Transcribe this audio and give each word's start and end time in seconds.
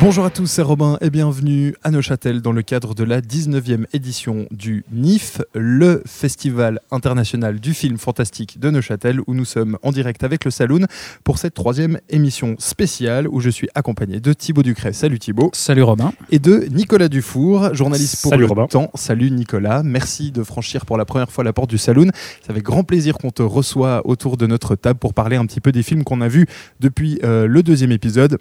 Bonjour 0.00 0.24
à 0.24 0.30
tous, 0.30 0.46
c'est 0.46 0.62
Robin 0.62 0.96
et 1.02 1.10
bienvenue 1.10 1.74
à 1.82 1.90
Neuchâtel 1.90 2.40
dans 2.40 2.52
le 2.52 2.62
cadre 2.62 2.94
de 2.94 3.04
la 3.04 3.20
19e 3.20 3.84
édition 3.92 4.46
du 4.50 4.82
NIF, 4.90 5.42
le 5.54 6.02
Festival 6.06 6.80
international 6.90 7.60
du 7.60 7.74
film 7.74 7.98
fantastique 7.98 8.58
de 8.58 8.70
Neuchâtel, 8.70 9.20
où 9.26 9.34
nous 9.34 9.44
sommes 9.44 9.76
en 9.82 9.92
direct 9.92 10.24
avec 10.24 10.46
le 10.46 10.50
Saloon 10.50 10.86
pour 11.22 11.36
cette 11.36 11.52
troisième 11.52 12.00
émission 12.08 12.54
spéciale 12.58 13.28
où 13.28 13.40
je 13.40 13.50
suis 13.50 13.68
accompagné 13.74 14.20
de 14.20 14.32
Thibaut 14.32 14.62
Ducret. 14.62 14.94
Salut 14.94 15.18
Thibaut. 15.18 15.50
Salut 15.52 15.82
Robin. 15.82 16.14
Et 16.30 16.38
de 16.38 16.66
Nicolas 16.70 17.08
Dufour, 17.08 17.74
journaliste 17.74 18.22
pour 18.22 18.30
Salut 18.30 18.44
le 18.44 18.48
Robin. 18.48 18.66
temps. 18.68 18.90
Salut 18.94 19.30
Nicolas, 19.30 19.82
merci 19.82 20.32
de 20.32 20.42
franchir 20.42 20.86
pour 20.86 20.96
la 20.96 21.04
première 21.04 21.30
fois 21.30 21.44
la 21.44 21.52
porte 21.52 21.68
du 21.68 21.78
Saloon. 21.78 22.08
C'est 22.40 22.50
avec 22.50 22.62
grand 22.62 22.84
plaisir 22.84 23.18
qu'on 23.18 23.32
te 23.32 23.42
reçoit 23.42 24.00
autour 24.06 24.38
de 24.38 24.46
notre 24.46 24.76
table 24.76 24.98
pour 24.98 25.12
parler 25.12 25.36
un 25.36 25.44
petit 25.44 25.60
peu 25.60 25.72
des 25.72 25.82
films 25.82 26.04
qu'on 26.04 26.22
a 26.22 26.28
vus 26.28 26.46
depuis 26.80 27.20
euh, 27.22 27.46
le 27.46 27.62
deuxième 27.62 27.92
épisode. 27.92 28.38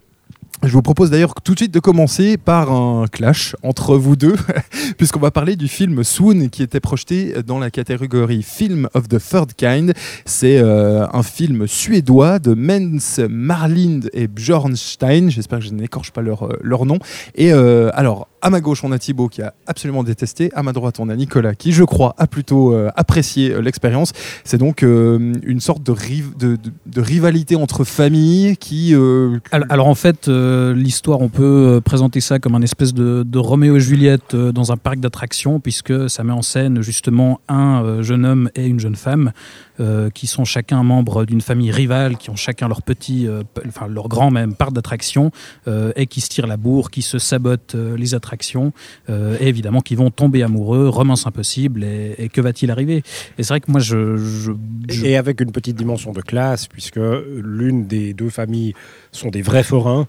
Je 0.62 0.73
vous 0.73 0.81
propose 0.81 1.09
d'ailleurs 1.09 1.36
tout 1.41 1.54
de 1.54 1.59
suite 1.59 1.73
de 1.73 1.80
commencer 1.80 2.36
par 2.36 2.70
un 2.73 3.08
clash 3.08 3.55
entre 3.63 3.95
vous 3.95 4.18
deux, 4.18 4.36
puisqu'on 4.98 5.22
va 5.22 5.32
parler 5.32 5.55
du 5.55 5.70
film 5.70 6.04
Swoon 6.04 6.49
qui 6.49 6.63
était 6.63 6.82
projeté 6.82 7.34
dans 7.48 7.59
la 7.59 7.72
catégorie 7.72 8.44
Film 8.44 8.90
of 8.94 9.08
the 9.08 9.20
Third 9.20 9.54
Kind. 9.54 9.94
C'est 10.26 10.59
euh, 10.59 11.08
un 11.13 11.23
film 11.23 11.66
suédois 11.66 12.40
de 12.40 12.54
Mens 12.54 13.22
Marlind 13.30 14.09
et 14.12 14.27
Bjornstein. 14.27 15.30
J'espère 15.30 15.60
que 15.60 15.65
je 15.65 15.71
n'écorche 15.71 16.12
pas 16.12 16.21
leur, 16.21 16.43
euh, 16.43 16.60
leur 16.62 16.85
nom. 16.85 16.99
Et 17.35 17.54
euh, 17.54 17.90
alors, 17.93 18.27
à 18.41 18.49
ma 18.49 18.62
gauche, 18.62 18.84
on 18.84 18.91
a 18.91 18.99
Thibaut 18.99 19.27
qui 19.27 19.41
a 19.41 19.54
absolument 19.68 20.04
détesté. 20.04 20.49
À 20.54 20.63
ma 20.63 20.71
droite, 20.73 20.99
on 20.99 21.09
a 21.09 21.15
Nicolas 21.15 21.55
qui, 21.55 21.71
je 21.71 21.84
crois, 21.84 22.15
a 22.18 22.27
plutôt 22.27 22.73
euh, 22.73 22.90
apprécié 22.96 23.51
euh, 23.51 23.62
l'expérience. 23.62 24.13
C'est 24.43 24.57
donc 24.57 24.84
euh, 24.84 25.34
une 25.43 25.59
sorte 25.59 25.84
de, 25.84 25.91
riv- 25.91 26.37
de, 26.37 26.55
de- 26.55 26.71
de 26.85 27.01
rivalité 27.01 27.55
entre 27.55 27.84
familles 27.84 28.55
qui. 28.57 28.93
Alors, 29.51 29.68
alors, 29.70 29.87
en 29.87 29.96
fait, 29.96 30.27
l'histoire, 30.27 31.21
on 31.21 31.29
peut 31.29 31.81
présenter 31.84 32.20
ça 32.21 32.40
comme 32.40 32.55
un 32.55 32.62
espèce 32.62 32.93
de, 32.93 33.37
Roméo 33.37 33.77
et 33.77 33.79
Juliette 33.79 34.35
dans 34.35 34.71
un 34.71 34.77
parc 34.77 34.99
d'attractions, 34.99 35.59
puisque 35.59 36.09
ça 36.09 36.24
met 36.24 36.34
en 36.34 36.41
scène 36.41 36.81
justement 36.81 37.40
un 37.48 38.01
jeune 38.01 38.26
homme 38.26 38.49
et 38.55 38.65
une 38.65 38.79
jeune 38.79 38.96
femme 38.96 39.31
euh, 39.80 40.10
qui 40.10 40.27
sont 40.27 40.46
chacun 40.46 40.84
membres 40.84 41.26
d'une 41.26 41.41
famille 41.41 41.72
rivale, 41.72 42.18
qui 42.18 42.30
ont 42.30 42.35
chacun 42.35 42.68
leur 42.68 42.82
petit, 42.82 43.27
euh, 43.27 43.44
enfin 43.68 43.88
leur 43.88 44.08
grand 44.08 44.32
même 44.32 44.54
parc 44.54 44.74
d'attractions, 44.74 45.32
euh, 45.68 45.91
et 45.96 46.08
qui 46.08 46.21
se 46.21 46.30
tirent 46.30 46.48
la 46.48 46.58
bourre, 46.58 46.91
qui 46.91 47.02
se 47.02 47.20
sabotent 47.20 47.76
les 47.76 48.13
attractions, 48.13 48.74
et 49.10 49.48
évidemment 49.48 49.82
qui 49.82 49.96
vont 49.96 50.12
tomber 50.12 50.44
amoureux, 50.44 50.88
romance 50.90 51.27
impossible, 51.27 51.84
et, 51.84 52.30
que 52.32 52.41
va-t-il 52.41 52.71
arriver? 52.71 53.04
Et 53.38 53.44
c'est 53.44 53.49
vrai 53.49 53.62
que 53.62 53.71
moi, 53.71 53.80
je, 53.80 54.54
Et 55.04 55.18
avec 55.18 55.41
une 55.41 55.52
petite 55.52 55.76
dimension 55.76 56.12
de 56.12 56.21
classe, 56.21 56.68
puisque 56.68 56.99
l'une 56.99 57.88
des 57.88 58.14
deux 58.14 58.30
familles 58.30 58.74
sont 59.12 59.30
des 59.30 59.41
vrais 59.41 59.64
forains, 59.64 60.08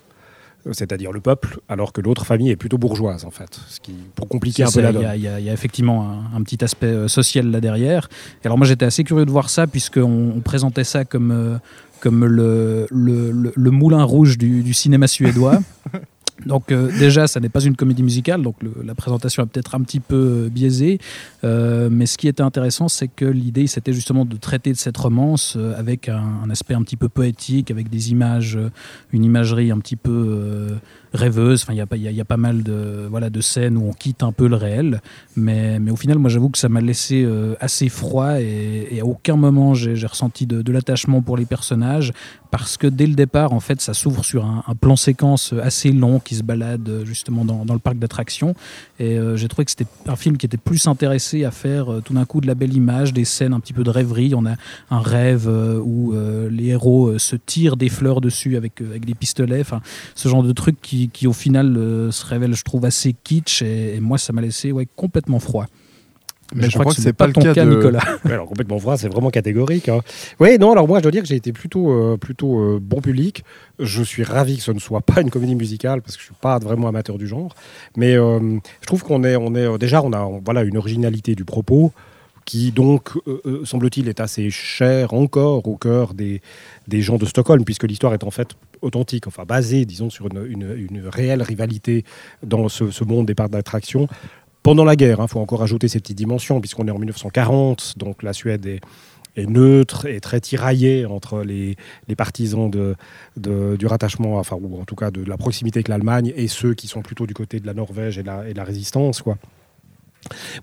c'est-à-dire 0.73 1.13
le 1.13 1.21
peuple, 1.21 1.59
alors 1.69 1.93
que 1.93 2.01
l'autre 2.01 2.27
famille 2.27 2.51
est 2.51 2.57
plutôt 2.57 2.79
bourgeoise, 2.79 3.25
en 3.25 3.31
fait. 3.31 3.61
Ce 3.69 3.81
qui, 3.81 3.93
pour 4.15 4.29
compliquer 4.29 4.65
un 4.65 4.71
peu 4.71 4.81
la 4.81 4.93
donne. 4.93 5.05
a- 5.05 5.17
il 5.17 5.23
y 5.23 5.25
y 5.25 5.49
a 5.49 5.53
effectivement 5.53 6.09
un, 6.11 6.37
un 6.37 6.43
petit 6.43 6.63
aspect 6.65 6.87
euh, 6.87 7.09
social 7.09 7.51
là 7.51 7.61
derrière. 7.61 8.09
Et 8.43 8.47
alors 8.47 8.59
moi 8.59 8.67
j'étais 8.67 8.85
assez 8.85 9.05
curieux 9.05 9.25
de 9.27 9.31
voir 9.31 9.49
ça 9.51 9.67
puisqu'on 9.67 10.33
on 10.37 10.41
présentait 10.41 10.85
ça 10.85 11.05
comme, 11.05 11.31
euh, 11.33 11.57
comme 12.01 12.25
le, 12.25 12.87
le, 12.91 13.31
le- 13.33 13.53
le 13.55 13.71
moulin 13.71 14.03
rouge 14.05 14.39
du, 14.39 14.63
du 14.63 14.75
cinéma 14.75 15.07
suédois. 15.07 15.59
Donc 16.47 16.73
euh, 16.73 16.91
déjà, 16.99 17.27
ça 17.27 17.41
n'est 17.41 17.49
pas 17.49 17.63
une 17.63 17.77
comédie 17.77 18.03
musicale, 18.03 18.43
donc 18.43 18.57
la 18.83 18.95
présentation 18.95 19.43
est 19.43 19.47
peut-être 19.47 19.75
un 19.75 19.81
petit 19.83 20.01
peu 20.01 20.17
euh, 20.17 20.49
biaisée. 20.49 20.99
Euh, 21.45 21.89
mais 21.91 22.07
ce 22.07 22.19
qui 22.19 22.29
était 22.29 22.43
intéressant, 22.43 22.89
c'est 22.89 23.09
que 23.09 23.25
l'idée, 23.25 23.67
c'était 23.67 23.93
justement 23.93 24.25
de 24.25 24.37
traiter 24.37 24.73
de 24.73 24.77
cette 24.77 24.97
romance 24.97 25.55
euh, 25.57 25.79
avec 25.79 26.09
un, 26.09 26.49
aspect 26.51 26.75
un 26.75 26.83
petit 26.83 26.97
peu 26.97 27.09
poétique, 27.09 27.71
avec 27.71 27.89
des 27.89 28.11
images, 28.11 28.59
une 29.13 29.25
imagerie 29.25 29.71
un 29.71 29.79
petit 29.79 29.97
peu 29.97 30.69
rêveuse. 31.13 31.63
Enfin, 31.63 31.73
il 31.73 31.77
y 31.77 32.21
a, 32.21 32.25
pas- 32.25 32.37
mal 32.37 32.63
de, 32.63 33.07
voilà, 33.11 33.31
de 33.31 33.41
scènes 33.41 33.77
où 33.77 33.89
on 33.89 33.93
quitte 33.93 34.23
un 34.23 34.33
peu 34.33 34.49
le 34.49 34.57
réel. 34.57 35.01
Mais, 35.37 35.79
mais 35.79 35.91
au 35.91 35.97
final, 35.97 36.19
moi, 36.19 36.31
j'avoue 36.31 36.49
que 36.49 36.59
ça 36.59 36.69
m'a 36.69 36.81
laissé 36.81 37.27
assez 37.61 37.89
froid 37.89 38.41
et, 38.41 38.99
à 39.01 39.05
aucun 39.05 39.37
moment 39.37 39.75
j'ai 39.75 40.07
ressenti 40.07 40.47
de, 40.47 40.73
l'attachement 40.73 41.23
pour 41.23 41.37
les 41.37 41.45
personnages 41.45 42.13
parce 42.51 42.77
que 42.77 42.87
dès 42.87 43.07
le 43.07 43.15
départ, 43.15 43.53
en 43.53 43.61
fait, 43.61 43.81
ça 43.81 43.95
s'ouvre 43.95 44.25
sur 44.25 44.45
un, 44.45 44.63
plan 44.81 44.97
séquence 44.97 45.55
assez 45.63 45.93
long 45.93 46.19
se 46.35 46.43
balade 46.43 46.89
euh, 46.89 47.05
justement 47.05 47.45
dans, 47.45 47.73
le 47.73 47.79
parc 47.79 47.99
d'attractions. 47.99 48.55
Et 48.99 49.19
euh, 49.19 49.37
j'ai 49.37 49.49
trouvé 49.49 49.65
que 49.65 49.71
c'était 49.71 49.87
un 50.07 50.17
film 50.17 50.37
qui 50.37 50.47
était 50.47 50.57
plus 50.57 50.87
intéressé 50.87 51.45
à 51.45 51.51
faire 51.51 51.93
euh, 51.93 52.01
tout 52.01 52.15
d'un 52.15 52.25
coup 52.25 52.41
de 52.41 52.47
la 52.47 52.55
belle 52.55 52.75
image, 52.75 53.13
des 53.13 53.25
scènes 53.25 53.53
un 53.53 53.61
petit 53.61 53.73
peu 53.73 53.85
de 53.85 53.91
rêverie. 53.91 54.35
On 54.35 54.47
a 54.47 54.57
un 54.91 55.01
rêve 55.01 55.49
où 55.49 56.15
les 56.51 56.67
héros 56.67 57.19
se 57.19 57.37
tirent 57.37 57.77
des 57.77 57.89
fleurs 57.89 58.21
dessus 58.21 58.57
avec, 58.57 58.81
avec 58.81 59.05
des 59.05 59.15
pistolets. 59.15 59.61
Enfin, 59.61 59.81
ce 60.15 60.29
genre 60.29 60.43
de 60.43 60.53
truc 60.53 60.77
qui, 60.81 61.09
qui, 61.09 61.27
au 61.27 61.33
final 61.33 61.75
se 62.11 62.27
révèle, 62.27 62.55
je 62.55 62.65
trouve, 62.65 62.85
assez 62.85 63.15
kitsch. 63.25 63.63
Et, 63.63 63.97
et 63.97 64.01
moi, 64.01 64.19
ça 64.19 64.33
m'a 64.33 64.41
laissé 64.41 64.73
ouais, 64.73 64.87
complètement 64.97 65.41
froid. 65.41 65.67
Mais 66.55 66.69
je 66.69 66.79
crois 66.79 66.87
que 66.87 66.97
ce 66.97 67.03
c'est 67.03 67.09
n'est 67.11 67.13
pas 67.13 67.27
le 67.27 67.33
ton 67.33 67.41
cas 67.53 67.65
de- 67.65 67.75
Nicolas. 67.77 68.03
Ouais, 68.25 68.33
alors 68.33 68.47
complètement 68.47 68.77
vrai, 68.79 68.97
c'est 68.97 69.09
vraiment 69.09 69.31
catégorique. 69.31 69.89
hein. 69.89 70.01
Oui, 70.41 70.59
non, 70.59 70.73
alors 70.73 70.89
moi 70.89 70.99
je 70.99 71.03
dois 71.05 71.13
dire 71.13 71.23
que 71.23 71.29
j'ai 71.29 71.37
été 71.37 71.53
plutôt, 71.53 71.91
euh, 71.93 72.17
plutôt 72.17 72.59
euh, 72.61 72.79
bon 72.83 73.01
public. 73.01 73.45
Je 73.79 74.03
suis 74.03 74.25
ravi 74.25 74.57
que 74.57 74.63
ce 74.63 74.73
ne 74.73 74.79
soit 74.81 75.01
pas 75.03 75.21
une 75.21 75.31
comédie 75.31 75.55
musicale 75.55 76.03
parce 76.03 76.17
que 76.17 76.21
je 76.23 76.27
suis 76.27 76.35
pas 76.41 76.59
vraiment 76.59 76.89
amateur 76.89 77.19
du 77.19 77.27
genre. 77.29 77.55
Mais 77.97 78.15
euh, 78.17 78.59
je 78.81 78.87
trouve 78.87 79.03
qu'on 79.05 79.23
est, 79.25 79.37
on 79.37 79.55
est 79.55 79.79
déjà 79.79 80.03
on 80.03 80.13
a 80.13 80.21
on- 80.23 80.41
voilà 80.45 80.63
une 80.63 80.77
originalité 80.77 81.35
du 81.35 81.45
propos 81.45 81.93
qui 82.47 82.73
donc 82.73 83.11
euh, 83.29 83.65
semble-t-il 83.65 84.09
est 84.09 84.19
assez 84.19 84.51
cher 84.51 85.15
encore 85.15 85.69
au 85.69 85.77
cœur 85.77 86.15
des, 86.15 86.41
des 86.89 87.01
gens 87.03 87.17
de 87.17 87.27
Stockholm 87.27 87.65
puisque 87.65 87.85
l'histoire 87.85 88.13
est 88.15 88.25
en 88.25 88.31
fait 88.31 88.49
authentique, 88.83 89.27
enfin 89.27 89.45
basée 89.47 89.85
disons 89.85 90.09
sur 90.11 90.27
une, 90.27 90.47
une- 90.49 90.75
une 90.91 91.07
réelle 91.07 91.43
rivalité 91.43 92.05
dans 92.43 92.69
ce, 92.71 92.91
ce 92.91 93.05
monde 93.05 93.27
des 93.27 93.35
parcs 93.35 93.51
d'attractions 93.51 94.09
pendant 94.63 94.85
la 94.85 94.97
guerre. 94.97 95.19
Il 95.21 95.29
faut 95.29 95.41
encore 95.41 95.63
ajouter 95.63 95.89
ces 95.89 96.01
petites 96.01 96.19
dimensions, 96.19 96.61
puisqu'on 96.61 96.87
est 96.87 96.91
en 96.91 96.99
1940, 96.99 97.95
donc 97.97 98.23
la 98.23 98.33
Suède 98.33 98.67
est, 98.67 98.81
neutre 99.37 100.05
et 100.05 100.21
très 100.21 100.39
tiraillée 100.41 101.07
entre 101.07 101.43
les, 101.43 101.77
partisans 102.17 102.71
du 103.37 103.87
rattachement, 103.87 104.37
enfin, 104.37 104.59
ou 104.61 104.79
en 104.79 104.85
tout 104.85 104.97
cas 104.97 105.11
de 105.11 105.25
la 105.25 105.39
proximité 105.39 105.79
avec 105.79 105.89
l'Allemagne, 105.89 106.33
et 106.37 106.47
ceux 106.47 106.75
qui 106.75 106.89
sont 106.89 107.01
plutôt 107.01 107.27
du 107.27 107.33
côté 107.33 107.59
de 107.59 107.67
la 107.67 107.73
Norvège 107.73 108.19
et 108.19 108.23
de 108.23 108.27
la, 108.27 108.49
et 108.49 108.53
de 108.53 108.59
la 108.59 108.65
résistance. 108.65 109.23
Quoi. 109.23 109.39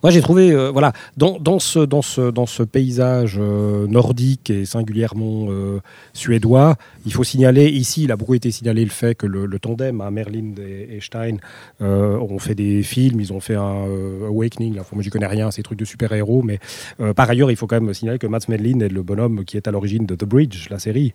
Moi, 0.03 0.11
j'ai 0.11 0.21
trouvé, 0.21 0.51
euh, 0.51 0.69
voilà, 0.71 0.93
dans, 1.17 1.59
ce, 1.59 1.79
dans, 1.79 2.01
ce, 2.01 2.29
dans 2.29 2.45
ce 2.45 2.63
paysage 2.63 3.37
euh, 3.39 3.87
nordique 3.87 4.49
et 4.49 4.65
singulièrement 4.65 5.47
euh, 5.49 5.79
suédois, 6.13 6.75
il 7.05 7.13
faut 7.13 7.23
signaler, 7.23 7.67
ici, 7.67 8.03
il 8.03 8.11
a 8.11 8.15
beaucoup 8.17 8.35
été 8.35 8.51
signalé 8.51 8.83
le 8.83 8.91
fait 8.91 9.15
que 9.15 9.25
le, 9.25 9.47
tandem, 9.59 10.01
hein, 10.01 10.11
Merlin 10.11 10.53
et, 10.59 10.99
Stein, 11.01 11.37
ont 11.79 12.39
fait 12.39 12.55
des 12.55 12.83
films, 12.83 13.19
ils 13.19 13.33
ont 13.33 13.39
fait 13.39 13.55
un 13.55 13.85
Awakening, 14.27 14.75
là, 14.75 14.83
moi 14.91 15.01
j'y 15.01 15.09
connais 15.09 15.27
rien, 15.27 15.49
des 15.49 15.63
trucs 15.63 15.79
de 15.79 15.85
super-héros, 15.85 16.43
mais 16.43 16.59
par 17.15 17.29
ailleurs, 17.29 17.49
il 17.49 17.57
faut 17.57 17.65
quand 17.67 17.79
même 17.79 17.93
signaler 17.93 18.19
que 18.19 18.27
Mats 18.27 18.39
Merlin 18.47 18.79
est 18.81 18.89
le 18.89 19.01
bonhomme 19.01 19.45
qui 19.45 19.57
est 19.57 19.67
à 19.67 19.71
l'origine 19.71 20.05
de 20.05 20.15
The 20.15 20.25
Bridge, 20.25 20.69
la 20.69 20.79
série, 20.79 21.13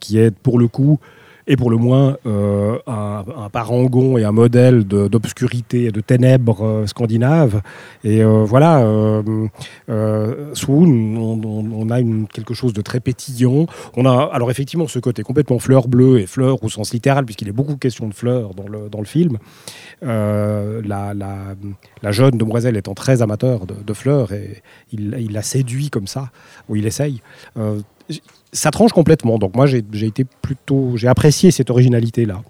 qui 0.00 0.18
est 0.18 0.30
pour 0.30 0.58
le 0.58 0.66
coup 0.66 0.98
et 1.48 1.56
pour 1.56 1.70
le 1.70 1.78
moins 1.78 2.18
euh, 2.26 2.78
un, 2.86 3.24
parangon 3.50 4.18
et 4.18 4.24
un 4.24 4.32
modèle 4.32 4.84
d'obscurité 4.84 5.84
et 5.84 5.90
de 5.90 6.00
ténèbres 6.02 6.62
euh, 6.62 6.86
scandinaves. 6.86 7.62
Et 8.04 8.22
euh, 8.22 8.44
voilà, 8.44 8.82
euh, 8.82 10.52
Swoon, 10.52 11.16
on, 11.16 11.90
a 11.90 12.02
quelque 12.32 12.52
chose 12.52 12.74
de 12.74 12.82
très 12.82 13.00
pétillant. 13.00 13.66
On 13.96 14.04
a 14.04 14.28
alors 14.30 14.50
effectivement 14.50 14.86
ce 14.86 14.98
côté 14.98 15.22
complètement 15.22 15.58
fleur 15.58 15.88
bleue 15.88 16.20
et 16.20 16.26
fleur 16.26 16.62
au 16.62 16.68
sens 16.68 16.92
littéral, 16.92 17.24
puisqu'il 17.24 17.48
est 17.48 17.52
beaucoup 17.52 17.76
question 17.76 18.06
de 18.08 18.14
fleurs 18.14 18.54
dans 18.54 18.68
le, 18.68 18.90
dans 18.90 19.00
le 19.00 19.06
film. 19.06 19.38
La, 20.02 21.14
la- 21.14 22.12
jeune 22.12 22.36
demoiselle 22.36 22.76
étant 22.76 22.94
très 22.94 23.22
amateur 23.22 23.66
de, 23.66 23.74
de 23.74 23.94
fleurs, 23.94 24.32
et 24.32 24.62
il, 24.92 25.16
il 25.18 25.32
la 25.32 25.42
séduit 25.42 25.88
comme 25.88 26.06
ça, 26.06 26.30
ou 26.68 26.76
il 26.76 26.86
essaye. 26.86 27.22
Ça 28.52 28.70
tranche 28.70 28.92
complètement. 28.92 29.38
Donc 29.38 29.54
moi, 29.54 29.66
j'ai 29.66 30.06
été 30.06 30.24
plutôt, 30.24 30.96
j'ai 30.96 31.08
apprécié 31.08 31.50
cette 31.50 31.70
originalité 31.70 32.24
là. 32.24 32.42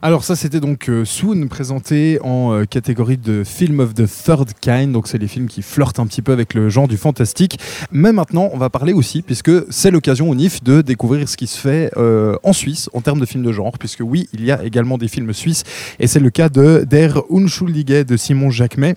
Alors 0.00 0.22
ça 0.22 0.36
c'était 0.36 0.60
donc 0.60 0.88
euh, 0.88 1.04
Swoon 1.04 1.48
présenté 1.48 2.20
en 2.22 2.52
euh, 2.52 2.64
catégorie 2.64 3.16
de 3.16 3.42
film 3.42 3.80
of 3.80 3.94
the 3.94 4.04
third 4.06 4.52
kind, 4.60 4.92
donc 4.92 5.08
c'est 5.08 5.18
les 5.18 5.26
films 5.26 5.48
qui 5.48 5.60
flirtent 5.60 5.98
un 5.98 6.06
petit 6.06 6.22
peu 6.22 6.30
avec 6.30 6.54
le 6.54 6.68
genre 6.68 6.86
du 6.86 6.96
fantastique. 6.96 7.58
Mais 7.90 8.12
maintenant 8.12 8.48
on 8.52 8.58
va 8.58 8.70
parler 8.70 8.92
aussi, 8.92 9.22
puisque 9.22 9.50
c'est 9.70 9.90
l'occasion 9.90 10.30
au 10.30 10.36
NIF 10.36 10.62
de 10.62 10.82
découvrir 10.82 11.28
ce 11.28 11.36
qui 11.36 11.48
se 11.48 11.58
fait 11.58 11.90
euh, 11.96 12.36
en 12.44 12.52
Suisse 12.52 12.88
en 12.92 13.00
termes 13.00 13.18
de 13.18 13.26
films 13.26 13.42
de 13.42 13.50
genre, 13.50 13.76
puisque 13.76 14.02
oui 14.04 14.28
il 14.32 14.44
y 14.44 14.52
a 14.52 14.62
également 14.62 14.98
des 14.98 15.08
films 15.08 15.32
suisses, 15.32 15.64
et 15.98 16.06
c'est 16.06 16.20
le 16.20 16.30
cas 16.30 16.48
de 16.48 16.86
Der 16.88 17.20
Unschuldige 17.28 18.06
de 18.06 18.16
Simon 18.16 18.50
Jacquemet. 18.50 18.94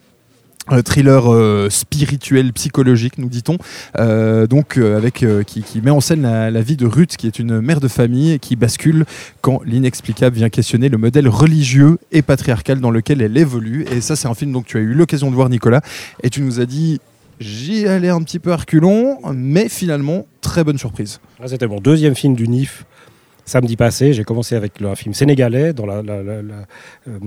Thriller 0.82 1.32
euh, 1.32 1.70
spirituel, 1.70 2.54
psychologique, 2.54 3.18
nous 3.18 3.30
dit-on, 3.30 3.58
euh, 4.00 4.48
donc 4.48 4.78
euh, 4.78 4.98
avec 4.98 5.26
qui, 5.46 5.82
met 5.82 5.92
en 5.92 6.00
scène 6.00 6.22
la, 6.22 6.62
vie 6.62 6.78
de 6.78 6.86
Ruth, 6.86 7.18
qui 7.18 7.28
est 7.28 7.40
une 7.40 7.60
mère 7.62 7.80
de 7.80 7.88
famille 7.88 8.40
qui 8.40 8.56
bascule 8.56 9.06
quand 9.42 9.62
l'inexplicable 9.66 10.36
vient 10.36 10.50
questionner 10.50 10.90
le 10.90 10.98
modèle 10.98 11.28
religieux 11.28 11.98
et 12.12 12.22
patriarcal 12.22 12.80
dans 12.80 12.92
lequel 12.92 13.22
elle 13.22 13.38
évolue. 13.38 13.86
Et 13.92 14.02
ça, 14.02 14.16
c'est 14.16 14.28
un 14.28 14.34
film 14.34 14.52
donc 14.52 14.66
tu 14.66 14.78
as 14.78 14.82
eu 14.82 14.94
l'occasion 14.94 15.30
de 15.30 15.36
voir, 15.36 15.50
Nicolas, 15.50 15.82
et 16.24 16.30
tu 16.30 16.42
nous 16.42 16.60
as 16.60 16.66
dit 16.66 17.00
j'y 17.40 17.88
allais 17.88 18.10
un 18.10 18.22
petit 18.22 18.40
peu 18.40 18.54
à 18.54 18.58
mais 19.34 19.68
finalement 19.68 20.26
très 20.42 20.64
bonne 20.64 20.78
surprise. 20.78 21.20
Là, 21.40 21.48
C'était 21.48 21.68
mon 21.68 21.80
deuxième 21.80 22.16
film 22.16 22.36
du 22.36 22.48
NIF 22.48 22.86
samedi 23.46 23.76
passé. 23.76 24.14
J'ai 24.14 24.24
commencé 24.24 24.56
avec 24.56 24.82
un 24.82 24.96
film 24.96 25.14
sénégalais 25.14 25.74
dans 25.74 25.86
euh, 25.90 26.42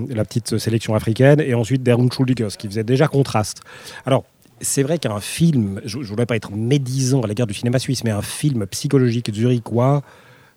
la 0.09 0.25
petite 0.25 0.59
sélection 0.59 0.95
africaine 0.95 1.41
et 1.41 1.55
ensuite 1.55 1.83
Der 1.83 1.99
Unschuldige, 1.99 2.49
ce 2.49 2.59
qui 2.59 2.67
faisait 2.69 2.85
déjà 2.85 3.09
contraste. 3.09 3.61
Alors, 4.07 4.25
c'est 4.61 4.83
vrai 4.83 4.99
qu'un 4.99 5.21
film, 5.21 5.81
je 5.85 5.99
ne 5.99 6.05
voudrais 6.05 6.27
pas 6.27 6.37
être 6.37 6.53
médisant 6.53 7.21
à 7.23 7.27
l'égard 7.27 7.47
du 7.47 7.55
cinéma 7.55 7.79
suisse, 7.79 8.05
mais 8.05 8.11
un 8.11 8.23
film 8.23 8.67
psychologique 8.67 9.31
zurichois, 9.35 10.03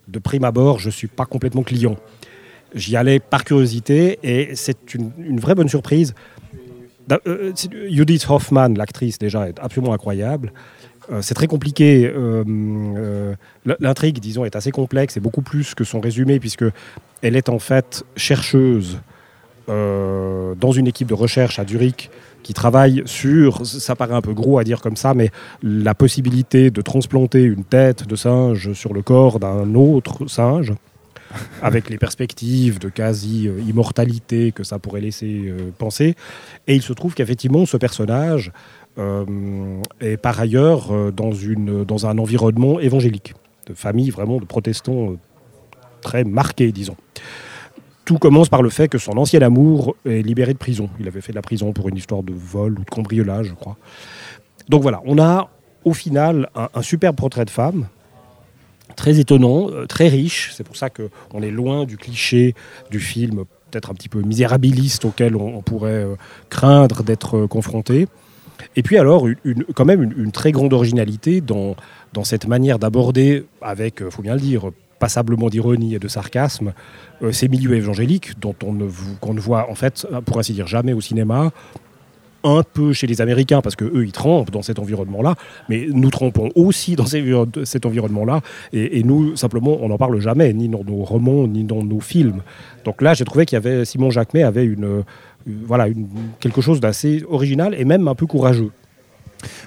de 0.08 0.20
prime 0.20 0.44
abord, 0.46 0.80
je 0.80 0.88
ne 0.88 0.92
suis 0.92 1.08
pas 1.08 1.26
complètement 1.26 1.64
client. 1.64 1.98
J'y 2.76 2.96
allais 2.96 3.20
par 3.20 3.44
curiosité 3.44 4.20
et 4.24 4.56
c'est 4.56 4.94
une, 4.94 5.12
une 5.18 5.40
vraie 5.40 5.56
bonne 5.56 5.68
surprise. 5.70 6.14
Euh, 7.26 7.52
c'est- 7.56 7.70
Judith 7.90 8.26
Hoffman, 8.30 8.70
l'actrice, 8.76 9.18
déjà, 9.18 9.50
est 9.50 9.58
absolument 9.60 9.94
incroyable. 9.94 10.52
Euh, 11.12 11.22
c'est 11.22 11.34
très 11.34 11.48
compliqué. 11.48 12.06
euh, 12.06 12.44
euh, 12.48 13.36
L'intrigue, 13.80 14.20
disons, 14.20 14.46
est 14.46 14.56
assez 14.56 14.72
complexe 14.72 15.18
et 15.18 15.20
beaucoup 15.20 15.42
plus 15.42 15.76
que 15.76 15.84
son 15.84 16.00
résumé, 16.00 16.40
puisque 16.40 16.66
elle 17.22 17.36
est 17.36 17.50
en 17.50 17.60
fait 17.60 18.04
chercheuse 18.16 19.00
dans 19.70 20.72
une 20.72 20.88
équipe 20.88 21.10
de 21.10 21.14
recherche 21.14 21.60
à 21.60 21.68
Zurich 21.68 22.10
qui 22.42 22.54
travaille 22.54 23.04
sur, 23.06 23.66
ça 23.66 23.98
paraît 23.98 24.14
un 24.14 24.22
peu 24.22 24.34
gros 24.34 24.60
à 24.60 24.64
dire 24.64 24.80
comme 24.80 24.96
ça, 24.96 25.14
mais 25.14 25.30
la 25.62 25.94
possibilité 25.94 26.72
de 26.72 26.82
transplanter 26.82 27.44
une 27.44 27.66
tête 27.66 28.08
de 28.08 28.16
singe 28.16 28.72
sur 28.72 28.94
le 28.94 29.02
corps 29.02 29.42
d'un 29.42 29.76
autre 29.76 30.26
singe, 30.28 30.72
avec 31.62 31.90
les 31.90 31.98
perspectives 31.98 32.80
de 32.80 32.88
quasi-immortalité 32.88 34.54
que 34.54 34.64
ça 34.64 34.80
pourrait 34.80 35.02
laisser 35.02 35.54
penser. 35.78 36.16
Et 36.68 36.76
il 36.76 36.82
se 36.82 36.94
trouve 36.94 37.14
qu'effectivement, 37.14 37.66
ce 37.66 37.76
personnage 37.76 38.54
euh, 39.00 39.82
est 40.02 40.18
par 40.18 40.40
ailleurs 40.40 40.92
euh, 40.92 41.12
dans, 41.12 41.32
une, 41.32 41.84
dans 41.84 42.08
un 42.08 42.18
environnement 42.18 42.80
évangélique, 42.80 43.36
de 43.68 43.76
famille 43.76 44.10
vraiment 44.10 44.40
de 44.40 44.46
protestants 44.46 45.12
euh, 45.12 45.18
très 46.02 46.24
marqués, 46.24 46.72
disons. 46.72 46.96
Tout 48.06 48.18
commence 48.18 48.50
par 48.50 48.64
le 48.64 48.70
fait 48.70 48.88
que 48.88 48.98
son 48.98 49.18
ancien 49.18 49.44
amour 49.44 49.96
est 50.04 50.24
libéré 50.24 50.54
de 50.54 50.58
prison. 50.58 50.90
Il 51.00 51.08
avait 51.08 51.22
fait 51.22 51.32
de 51.32 51.36
la 51.36 51.44
prison 51.44 51.74
pour 51.74 51.90
une 51.90 51.98
histoire 51.98 52.24
de 52.24 52.34
vol 52.34 52.80
ou 52.80 52.84
de 52.84 52.90
cambriolage, 52.90 53.50
je 53.50 53.54
crois. 53.54 53.78
Donc 54.68 54.82
voilà, 54.82 55.02
on 55.06 55.20
a 55.20 55.50
au 55.86 55.94
final 55.94 56.50
un, 56.56 56.82
superbe 56.82 57.18
portrait 57.18 57.46
de 57.46 57.52
femme, 57.52 57.88
très 58.96 59.20
étonnant, 59.20 59.68
très 59.88 60.08
riche. 60.08 60.54
C'est 60.56 60.64
pour 60.64 60.76
ça 60.76 60.90
qu'on 60.90 61.42
est 61.42 61.52
loin 61.52 61.86
du 61.86 61.98
cliché 61.98 62.56
du 62.90 63.00
film 63.00 63.44
peut-être 63.70 63.92
un 63.92 63.94
petit 63.94 64.10
peu 64.10 64.22
misérabiliste 64.22 65.06
auquel 65.06 65.36
on, 65.36 65.62
pourrait 65.62 66.06
craindre 66.50 67.04
d'être 67.04 67.46
confronté. 67.46 68.08
Et 68.76 68.84
puis 68.84 68.98
alors, 68.98 69.28
une, 69.44 69.64
quand 69.76 69.86
même 69.86 70.04
une, 70.04 70.32
très 70.32 70.52
grande 70.52 70.74
originalité 70.74 71.42
dans, 71.42 71.76
dans 72.14 72.24
cette 72.24 72.48
manière 72.48 72.80
d'aborder, 72.80 73.46
avec, 73.62 74.02
il 74.02 74.12
faut 74.12 74.22
bien 74.22 74.36
le 74.36 74.42
dire, 74.42 74.72
passablement 75.00 75.50
d'ironie 75.50 75.96
et 75.96 76.00
de 76.00 76.08
sarcasme, 76.08 76.74
euh, 77.22 77.32
ces 77.32 77.48
milieux 77.48 77.76
évangéliques 77.76 78.40
dont 78.40 78.56
on 78.64 78.74
ne, 78.74 78.88
qu'on 79.22 79.34
ne 79.34 79.40
voit 79.40 79.70
en 79.70 79.76
fait, 79.76 80.08
pour 80.26 80.40
ainsi 80.40 80.54
dire, 80.54 80.68
jamais 80.68 80.94
au 80.94 81.02
cinéma, 81.02 81.52
un 82.44 82.64
peu 82.64 82.94
chez 82.94 83.08
les 83.08 83.22
Américains, 83.22 83.62
parce 83.62 83.76
que 83.76 83.86
eux 83.86 84.06
ils 84.06 84.12
trempent 84.12 84.52
dans 84.52 84.62
cet 84.62 84.80
environnement-là, 84.80 85.36
mais 85.70 85.88
nous 85.90 86.10
trempons 86.10 86.50
aussi 86.56 86.96
dans 86.96 87.06
cet 87.06 87.86
environnement-là, 87.86 88.42
et, 88.74 89.00
et 89.00 89.04
nous, 89.04 89.36
simplement, 89.36 89.78
on 89.82 89.90
n'en 89.90 89.98
parle 89.98 90.20
jamais, 90.20 90.54
ni 90.54 90.70
dans 90.70 90.84
nos 90.84 91.04
romans, 91.04 91.48
ni 91.48 91.64
dans 91.64 91.84
nos 91.84 92.00
films. 92.00 92.42
Donc 92.86 93.02
là, 93.02 93.14
j'ai 93.14 93.26
trouvé 93.26 93.46
qu'il 93.46 93.56
y 93.56 93.58
avait, 93.58 93.86
Simon 93.86 94.12
Jacquemet 94.12 94.44
avait 94.44 94.66
une, 94.66 94.86
euh, 94.86 95.04
voilà, 95.66 95.88
une- 95.88 96.08
quelque 96.40 96.62
chose 96.62 96.80
d'assez 96.80 97.24
original 97.30 97.74
et 97.78 97.86
même 97.86 98.08
un 98.08 98.16
peu 98.16 98.26
courageux. 98.26 98.72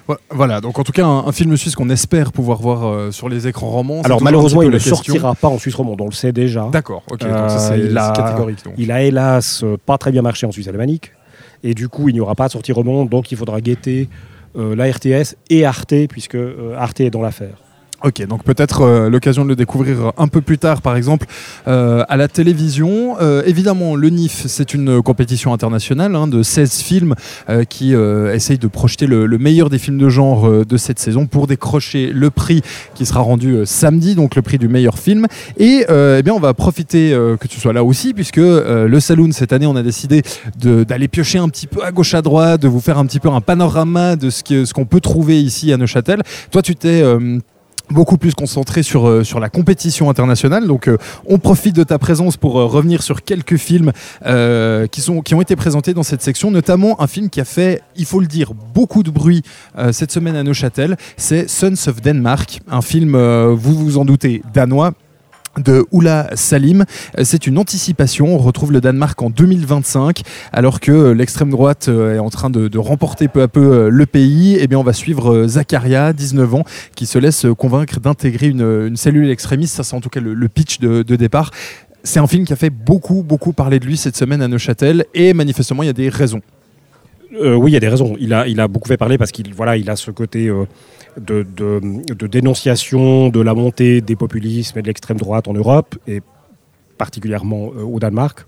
Vo- 0.07 0.17
Voilà, 0.29 0.59
donc 0.61 0.77
en 0.79 0.83
tout 0.83 0.91
cas 0.91 1.05
un, 1.05 1.27
un 1.27 1.31
film 1.31 1.55
suisse 1.55 1.75
qu'on 1.75 1.89
espère 1.89 2.31
pouvoir 2.33 2.59
voir 2.61 2.85
euh, 2.85 3.11
sur 3.11 3.29
les 3.29 3.47
écrans 3.47 3.69
romans. 3.69 4.01
Alors 4.03 4.21
malheureusement, 4.21 4.61
il 4.63 4.69
ne 4.69 4.77
sortira 4.79 5.33
pas 5.35 5.47
en 5.47 5.57
Suisse 5.57 5.75
romande, 5.75 6.01
on 6.01 6.05
le 6.05 6.11
sait 6.11 6.31
déjà. 6.33 6.67
D'accord, 6.71 7.03
ok, 7.09 7.19
donc 7.21 7.29
Euh, 7.29 7.47
ça 7.49 7.59
c'est 7.59 7.79
il 7.79 7.97
a- 7.97 8.13
c'est 8.15 8.21
catégorique. 8.21 8.63
donc. 8.65 8.73
Il 8.77 8.91
a 8.91 9.01
hélas 9.01 9.63
pas 9.85 9.97
très 9.97 10.11
bien 10.11 10.21
marché 10.21 10.45
en 10.45 10.51
Suisse 10.51 10.67
alémanique. 10.67 11.11
Et 11.63 11.73
du 11.75 11.87
coup, 11.89 12.09
il 12.09 12.13
n'y 12.13 12.19
aura 12.19 12.33
pas 12.35 12.47
de 12.47 12.51
sortie 12.51 12.71
romande, 12.71 13.07
donc 13.09 13.31
il 13.31 13.37
faudra 13.37 13.61
guetter 13.61 14.09
euh, 14.57 14.75
la 14.75 14.91
RTS 14.91 15.35
et 15.49 15.63
Arte, 15.63 15.93
puisque 16.09 16.37
Arte 16.77 16.99
est 17.01 17.09
dans 17.11 17.21
l'affaire. 17.21 17.55
Ok, 18.03 18.25
donc 18.25 18.43
peut-être 18.43 18.81
euh, 18.81 19.09
l'occasion 19.11 19.43
de 19.43 19.49
le 19.49 19.55
découvrir 19.55 20.11
un 20.17 20.27
peu 20.27 20.41
plus 20.41 20.57
tard, 20.57 20.81
par 20.81 20.95
exemple, 20.95 21.27
euh, 21.67 22.03
à 22.09 22.17
la 22.17 22.27
télévision. 22.27 23.15
Euh, 23.21 23.43
évidemment, 23.45 23.95
le 23.95 24.09
NIF, 24.09 24.47
c'est 24.47 24.73
une 24.73 25.03
compétition 25.03 25.53
internationale 25.53 26.15
hein, 26.15 26.25
de 26.25 26.41
16 26.41 26.77
films 26.81 27.13
qui 27.69 27.93
essayent 27.93 28.57
de 28.57 28.67
projeter 28.67 29.05
le, 29.05 29.25
le 29.25 29.37
meilleur 29.37 29.69
des 29.69 29.77
films 29.77 29.97
de 29.97 30.09
genre 30.09 30.65
de 30.65 30.77
cette 30.77 30.99
saison 30.99 31.27
pour 31.27 31.47
décrocher 31.47 32.11
le 32.13 32.29
prix 32.29 32.61
qui 32.95 33.05
sera 33.05 33.19
rendu 33.19 33.57
samedi, 33.65 34.15
donc 34.15 34.35
le 34.35 34.41
prix 34.41 34.57
du 34.57 34.67
meilleur 34.67 34.97
film. 34.97 35.27
Et 35.57 35.85
eh 35.89 36.23
bien, 36.23 36.33
on 36.33 36.39
va 36.39 36.53
profiter 36.53 37.11
que 37.39 37.47
tu 37.47 37.59
sois 37.59 37.73
là 37.73 37.83
aussi, 37.83 38.13
puisque 38.13 38.37
le 38.37 38.99
Saloon, 38.99 39.31
cette 39.31 39.53
année, 39.53 39.67
on 39.67 39.75
a 39.75 39.83
décidé 39.83 40.21
d'aller 40.57 41.07
piocher 41.07 41.37
un 41.39 41.49
petit 41.49 41.67
peu 41.67 41.83
à 41.83 41.91
gauche 41.91 42.13
à 42.13 42.21
droite, 42.21 42.61
de 42.61 42.67
vous 42.67 42.79
faire 42.81 42.97
un 42.97 43.05
petit 43.05 43.19
peu 43.19 43.29
un 43.29 43.41
panorama 43.41 44.15
de 44.15 44.29
ce 44.29 44.43
que- 44.43 44.65
ce 44.65 44.73
qu'on 44.73 44.85
peut 44.85 45.01
trouver 45.01 45.41
ici 45.41 45.71
à 45.73 45.77
Neuchâtel. 45.77 46.21
Toi, 46.51 46.61
tu 46.61 46.75
t'es... 46.75 47.03
beaucoup 47.91 48.17
plus 48.17 48.33
concentré 48.33 48.83
sur, 48.83 49.07
euh, 49.07 49.23
sur 49.23 49.39
la 49.39 49.49
compétition 49.49 50.09
internationale. 50.09 50.67
Donc 50.67 50.87
euh, 50.87 50.97
on 51.25 51.37
profite 51.37 51.75
de 51.75 51.83
ta 51.83 51.99
présence 51.99 52.37
pour 52.37 52.59
euh, 52.59 52.65
revenir 52.65 53.03
sur 53.03 53.23
quelques 53.23 53.57
films 53.57 53.91
qui, 54.91 55.01
qui 55.23 55.35
ont 55.35 55.41
été 55.41 55.55
présentés 55.55 55.93
dans 55.93 56.03
cette 56.03 56.21
section, 56.21 56.51
notamment 56.51 57.01
un 57.01 57.07
film 57.07 57.29
qui 57.29 57.41
a 57.41 57.45
fait, 57.45 57.81
il 57.95 58.05
faut 58.05 58.19
le 58.19 58.27
dire, 58.27 58.53
beaucoup 58.73 59.03
de 59.03 59.11
bruit 59.11 59.43
cette 59.91 60.11
semaine 60.11 60.35
à 60.35 60.43
Neuchâtel. 60.43 60.97
C'est 61.17 61.49
Sons 61.49 61.87
of 61.87 62.01
Denmark, 62.01 62.59
un 62.69 62.81
film, 62.81 63.17
vous 63.53 63.75
vous 63.75 63.97
en 63.97 64.05
doutez, 64.05 64.41
danois 64.53 64.93
de 65.57 65.85
Oula 65.91 66.29
Salim. 66.35 66.85
Euh, 67.17 67.23
C'est 67.23 67.47
une 67.47 67.57
anticipation. 67.57 68.35
On 68.35 68.37
retrouve 68.37 68.71
le 68.71 68.81
Danemark 68.81 69.21
en 69.21 69.29
2025, 69.29 70.21
alors 70.51 70.79
que 70.79 70.91
euh, 70.91 71.13
l'extrême 71.13 71.49
droite 71.49 71.87
euh, 71.89 72.15
est 72.15 72.19
en 72.19 72.29
train 72.29 72.49
de, 72.49 72.77
remporter 72.77 73.27
peu 73.27 73.41
à 73.41 73.47
peu 73.47 73.89
le 73.89 74.05
pays. 74.05 74.57
Eh 74.59 74.67
bien, 74.67 74.79
on 74.79 74.83
va 74.83 74.93
suivre 74.93 75.45
Zakaria, 75.47 76.13
19 76.13 76.55
ans, 76.55 76.63
qui 76.95 77.05
se 77.05 77.19
laisse 77.19 77.45
convaincre 77.57 77.99
d'intégrer 77.99 78.47
une, 78.47 78.95
cellule 78.95 79.29
extrémiste. 79.29 79.75
Ça, 79.75 79.83
c'est 79.83 79.95
en 79.95 80.01
tout 80.01 80.09
cas 80.09 80.19
le, 80.19 80.47
pitch 80.47 80.79
de, 80.79 81.03
départ. 81.15 81.51
C'est 82.03 82.19
un 82.19 82.27
film 82.27 82.45
qui 82.45 82.53
a 82.53 82.55
fait 82.55 82.71
beaucoup, 82.71 83.21
beaucoup 83.21 83.53
parler 83.53 83.79
de 83.79 83.85
lui 83.85 83.97
cette 83.97 84.15
semaine 84.15 84.41
à 84.41 84.47
Neuchâtel, 84.47 85.05
et 85.13 85.33
manifestement, 85.33 85.83
il 85.83 85.87
y 85.87 85.89
a 85.89 85.93
des 85.93 86.09
raisons. 86.09 86.41
Oui, 87.39 87.71
il 87.71 87.73
y 87.73 87.77
a 87.77 87.79
des 87.79 87.87
raisons. 87.87 88.15
Il 88.19 88.33
a, 88.33 88.47
il 88.47 88.59
a 88.59 88.67
beaucoup 88.67 88.87
fait 88.87 88.97
parler 88.97 89.17
parce 89.17 89.31
qu'il 89.31 89.53
voilà, 89.53 89.77
il 89.77 89.89
a 89.89 89.95
ce 89.95 90.11
côté 90.11 90.51
de, 91.19 91.45
de- 91.55 91.81
de 92.13 92.27
dénonciation 92.27 93.29
de 93.29 93.41
la 93.41 93.53
montée 93.53 94.01
des 94.01 94.15
populismes 94.15 94.79
et 94.79 94.81
de 94.81 94.87
l'extrême 94.87 95.17
droite 95.17 95.47
en 95.47 95.53
Europe, 95.53 95.95
et 96.07 96.21
particulièrement 96.97 97.71
euh, 97.77 97.83
au 97.83 97.99
Danemark. 97.99 98.45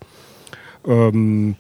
Euh, 0.87 1.51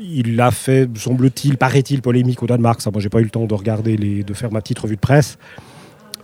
il 0.00 0.40
a 0.40 0.50
fait, 0.52 0.88
semble-t-il, 0.96 1.56
paraît-il, 1.56 2.00
polémique 2.02 2.42
au 2.42 2.46
Danemark. 2.46 2.80
Ça, 2.80 2.90
moi, 2.92 3.00
j'ai 3.00 3.08
pas 3.08 3.20
eu 3.20 3.24
le 3.24 3.30
temps 3.30 3.46
de 3.46 3.54
regarder, 3.54 3.96
les, 3.96 4.22
de 4.22 4.34
faire 4.34 4.52
ma 4.52 4.60
petite 4.60 4.78
revue 4.78 4.94
de 4.94 5.00
presse. 5.00 5.38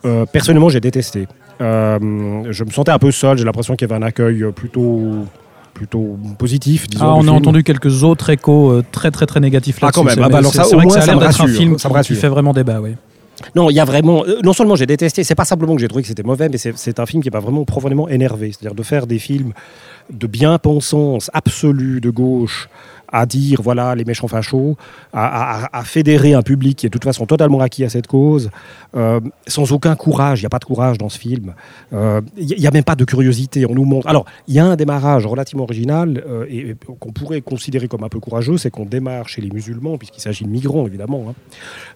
Euh, 0.05 0.27
personnellement, 0.27 0.69
j'ai 0.69 0.81
détesté. 0.81 1.27
Euh, 1.61 1.99
je 2.51 2.65
me 2.65 2.71
sentais 2.71 2.93
un 2.93 2.99
peu 2.99 3.11
seul. 3.11 3.37
J'ai 3.39 3.45
l'impression 3.45 3.75
qu'il 3.75 3.89
y 3.89 3.93
avait 3.93 4.01
un 4.03 4.07
accueil 4.07 4.45
plutôt, 4.55 5.25
plutôt 5.73 6.17
positif. 6.39 6.89
Disons, 6.89 7.05
Ah, 7.05 7.15
on 7.17 7.21
a 7.21 7.23
film. 7.25 7.35
entendu 7.37 7.65
quelques 7.65 8.05
autres 8.05 8.31
échos 8.31 8.71
euh, 8.71 8.85
très 8.93 9.11
très 9.11 9.27
très 9.27 9.41
négatifs 9.41 9.79
Ah, 9.81 9.87
là-dessus. 9.87 10.01
quand 10.01 10.05
même. 10.05 10.15
C'est- 10.15 10.23
Ah, 10.23 10.29
bah, 10.29 10.39
alors 10.39 10.53
c'est 10.53 10.59
ça, 10.63 10.77
au 10.77 10.81
moins, 10.81 10.91
ça 10.91 11.03
a 11.03 11.07
l'air 11.07 11.19
d'être 11.19 11.41
un 11.41 11.47
film 11.49 11.79
ça 11.79 11.89
me 11.89 12.03
qui, 12.03 12.15
fait 12.15 12.29
vraiment 12.29 12.53
débat, 12.53 12.81
oui. 12.81 12.91
Non, 13.55 13.71
il 13.71 13.75
y 13.75 13.81
a 13.81 13.85
vraiment. 13.85 14.25
euh, 14.25 14.41
non 14.43 14.53
seulement 14.53 14.77
j'ai 14.77 14.87
détesté, 14.87 15.25
c'est 15.25 15.35
pas 15.35 15.45
simplement 15.45 15.75
que 15.75 15.81
j'ai 15.81 15.89
trouvé 15.89 16.03
que 16.03 16.09
c'était 16.09 16.23
mauvais, 16.23 16.49
mais 16.49 16.59
c'est 16.59 16.77
c'est 16.77 17.01
un 17.01 17.07
film 17.07 17.23
qui 17.23 17.31
m'a 17.31 17.41
vraiment 17.41 17.65
profondément 17.65 18.09
énervé. 18.09 18.53
C'est-à-dire 18.53 18.75
de 18.75 18.83
faire 18.83 19.07
des 19.07 19.19
films 19.19 19.53
de 20.11 20.27
bien-pensance 20.27 21.31
absolue 21.35 22.01
de 22.01 22.11
gauche 22.11 22.69
à 23.15 23.27
dire 23.27 23.63
voilà 23.63 23.95
les 23.95 24.05
méchants 24.05 24.27
fachos, 24.27 24.77
à, 25.13 25.83
fédérer 25.85 26.35
un 26.35 26.43
public 26.43 26.79
qui 26.79 26.87
est 26.87 26.89
de 26.89 26.93
toute 26.93 27.05
façon 27.05 27.27
totalement 27.27 27.61
acquis 27.61 27.85
à 27.85 27.89
cette 27.89 28.09
cause, 28.09 28.51
euh, 28.97 29.21
sans 29.47 29.71
aucun 29.71 29.95
courage. 29.95 30.41
Il 30.41 30.43
n'y 30.43 30.47
a 30.47 30.51
pas 30.51 30.59
de 30.59 30.65
courage 30.65 30.99
dans 30.99 31.09
ce 31.09 31.19
film. 31.19 31.55
Euh, 31.93 32.21
Il 32.37 32.59
n'y 32.59 32.67
a 32.67 32.73
même 32.73 32.83
pas 32.83 32.97
de 32.97 33.05
curiosité. 33.05 33.67
On 33.67 33.75
nous 33.75 33.85
montre. 33.85 34.09
Alors, 34.09 34.25
il 34.49 34.55
y 34.55 34.59
a 34.59 34.67
un 34.67 34.75
démarrage 34.75 35.27
relativement 35.27 35.63
original 35.63 36.25
euh, 36.27 36.47
et, 36.51 36.75
qu'on 36.99 37.13
pourrait 37.13 37.41
considérer 37.41 37.87
comme 37.87 38.03
un 38.03 38.09
peu 38.09 38.19
courageux, 38.19 38.59
c'est 38.59 38.71
qu'on 38.71 38.85
démarre 38.85 39.29
chez 39.29 39.41
les 39.41 39.51
musulmans, 39.51 39.97
puisqu'il 39.97 40.21
s'agit 40.21 40.45
de 40.45 40.51
migrants 40.51 40.85
évidemment. 40.87 41.33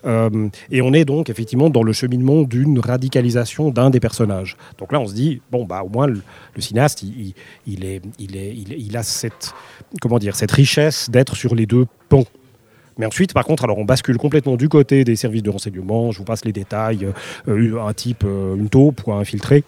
hein. 0.04 0.28
Et 0.70 0.82
on 0.82 0.92
est 0.92 1.04
donc 1.04 1.30
effectivement 1.30 1.68
dans 1.68 1.82
le 1.82 1.92
cheminement 1.92 2.42
d'une 2.42 2.78
radicalisation 2.78 3.70
d'un 3.70 3.90
des 3.90 3.98
personnages. 3.98 4.56
Donc 4.78 4.92
là, 4.92 5.00
on 5.00 5.06
se 5.08 5.14
dit 5.14 5.42
bon 5.50 5.64
bah 5.64 5.82
au 5.84 5.88
moins 5.88 6.06
le, 6.06 6.22
cinéaste, 6.58 7.02
il, 7.02 7.34
il- 7.66 7.84
est, 7.84 7.97
il 8.18 8.96
a 8.96 9.02
cette 9.02 9.54
comment 10.00 10.18
dire 10.18 10.36
cette 10.36 10.52
richesse 10.52 11.10
d'être 11.10 11.36
sur 11.36 11.54
les 11.54 11.66
deux 11.66 11.86
ponts. 12.08 12.26
Mais 12.98 13.06
ensuite, 13.06 13.32
par 13.32 13.44
contre, 13.44 13.64
alors 13.64 13.78
on 13.78 13.84
bascule 13.84 14.18
complètement 14.18 14.56
du 14.56 14.68
côté 14.68 15.04
des 15.04 15.14
services 15.14 15.44
de 15.44 15.50
renseignement. 15.50 16.10
Je 16.10 16.18
vous 16.18 16.24
passe 16.24 16.44
les 16.44 16.52
détails. 16.52 17.08
euh, 17.48 17.80
un 17.80 17.92
type, 17.94 18.24
euh, 18.24 18.56
une 18.56 18.68
taupe 18.68 19.06
ou 19.06 19.12
un 19.12 19.20
infiltré. 19.20 19.62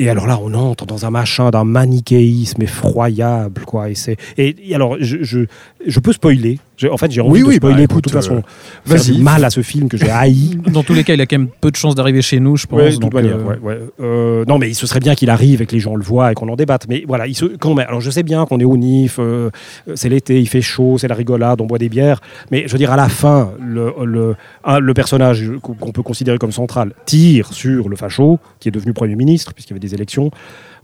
Et 0.00 0.08
alors 0.08 0.28
là, 0.28 0.38
on 0.40 0.54
entre 0.54 0.86
dans 0.86 1.04
un 1.06 1.10
machin 1.10 1.50
d'un 1.50 1.64
manichéisme 1.64 2.62
effroyable, 2.62 3.62
quoi. 3.66 3.90
Et 3.90 3.94
c'est 3.96 4.16
et, 4.36 4.54
et 4.68 4.74
alors, 4.74 4.96
je, 5.00 5.18
je, 5.22 5.40
je 5.86 6.00
peux 6.00 6.12
spoiler. 6.12 6.58
En 6.88 6.96
fait, 6.96 7.10
j'ai 7.10 7.20
envie 7.20 7.32
Oui, 7.32 7.40
de 7.40 7.44
oui, 7.46 7.54
spoiler 7.56 7.88
bah, 7.88 7.94
pour 7.94 7.96
de 7.96 8.02
toute 8.02 8.12
écoute, 8.12 8.22
façon 8.22 8.36
euh, 8.36 8.40
faire 8.86 8.96
vas-y. 9.02 9.16
du 9.16 9.22
mal 9.24 9.44
à 9.44 9.50
ce 9.50 9.62
film 9.62 9.88
que 9.88 9.96
j'ai 9.96 10.10
haï. 10.10 10.56
Dans 10.72 10.84
tous 10.84 10.94
les 10.94 11.02
cas, 11.02 11.14
il 11.14 11.20
a 11.20 11.26
quand 11.26 11.36
même 11.38 11.48
peu 11.60 11.72
de 11.72 11.76
chances 11.76 11.96
d'arriver 11.96 12.22
chez 12.22 12.38
nous, 12.38 12.56
je 12.56 12.66
pense. 12.66 12.78
Ouais, 12.78 12.86
de 12.90 12.92
toute 12.92 13.00
donc, 13.02 13.14
manière, 13.14 13.36
euh, 13.38 13.42
ouais, 13.42 13.58
ouais. 13.60 13.78
Euh, 14.00 14.44
non, 14.46 14.58
mais 14.58 14.72
ce 14.74 14.86
serait 14.86 15.00
bien 15.00 15.16
qu'il 15.16 15.28
arrive 15.28 15.60
et 15.60 15.66
que 15.66 15.72
les 15.72 15.80
gens 15.80 15.96
le 15.96 16.04
voient 16.04 16.30
et 16.30 16.34
qu'on 16.34 16.48
en 16.48 16.54
débatte. 16.54 16.86
Mais 16.88 17.02
voilà, 17.08 17.26
il 17.26 17.34
se, 17.34 17.46
quand 17.46 17.74
même. 17.74 17.88
Alors, 17.88 18.00
je 18.00 18.10
sais 18.12 18.22
bien 18.22 18.46
qu'on 18.46 18.60
est 18.60 18.64
au 18.64 18.76
NIF, 18.76 19.16
euh, 19.18 19.50
c'est 19.96 20.08
l'été, 20.08 20.38
il 20.40 20.48
fait 20.48 20.60
chaud, 20.62 20.98
c'est 20.98 21.08
la 21.08 21.16
rigolade, 21.16 21.60
on 21.60 21.66
boit 21.66 21.78
des 21.78 21.88
bières. 21.88 22.20
Mais 22.52 22.62
je 22.68 22.72
veux 22.72 22.78
dire, 22.78 22.92
à 22.92 22.96
la 22.96 23.08
fin, 23.08 23.50
le, 23.60 23.92
le, 24.04 24.36
un- 24.62 24.78
le 24.78 24.94
personnage 24.94 25.50
qu'on 25.60 25.74
qu'on 25.74 25.90
peut 25.90 26.04
considérer 26.04 26.38
comme 26.38 26.52
central 26.52 26.92
tire 27.06 27.52
sur 27.52 27.88
le 27.88 27.96
facho, 27.96 28.38
qui 28.60 28.68
est 28.68 28.72
devenu 28.72 28.92
Premier 28.92 29.16
ministre, 29.16 29.52
puisqu'il 29.52 29.72
y 29.72 29.74
avait 29.74 29.80
des 29.80 29.87
élections. 29.94 30.30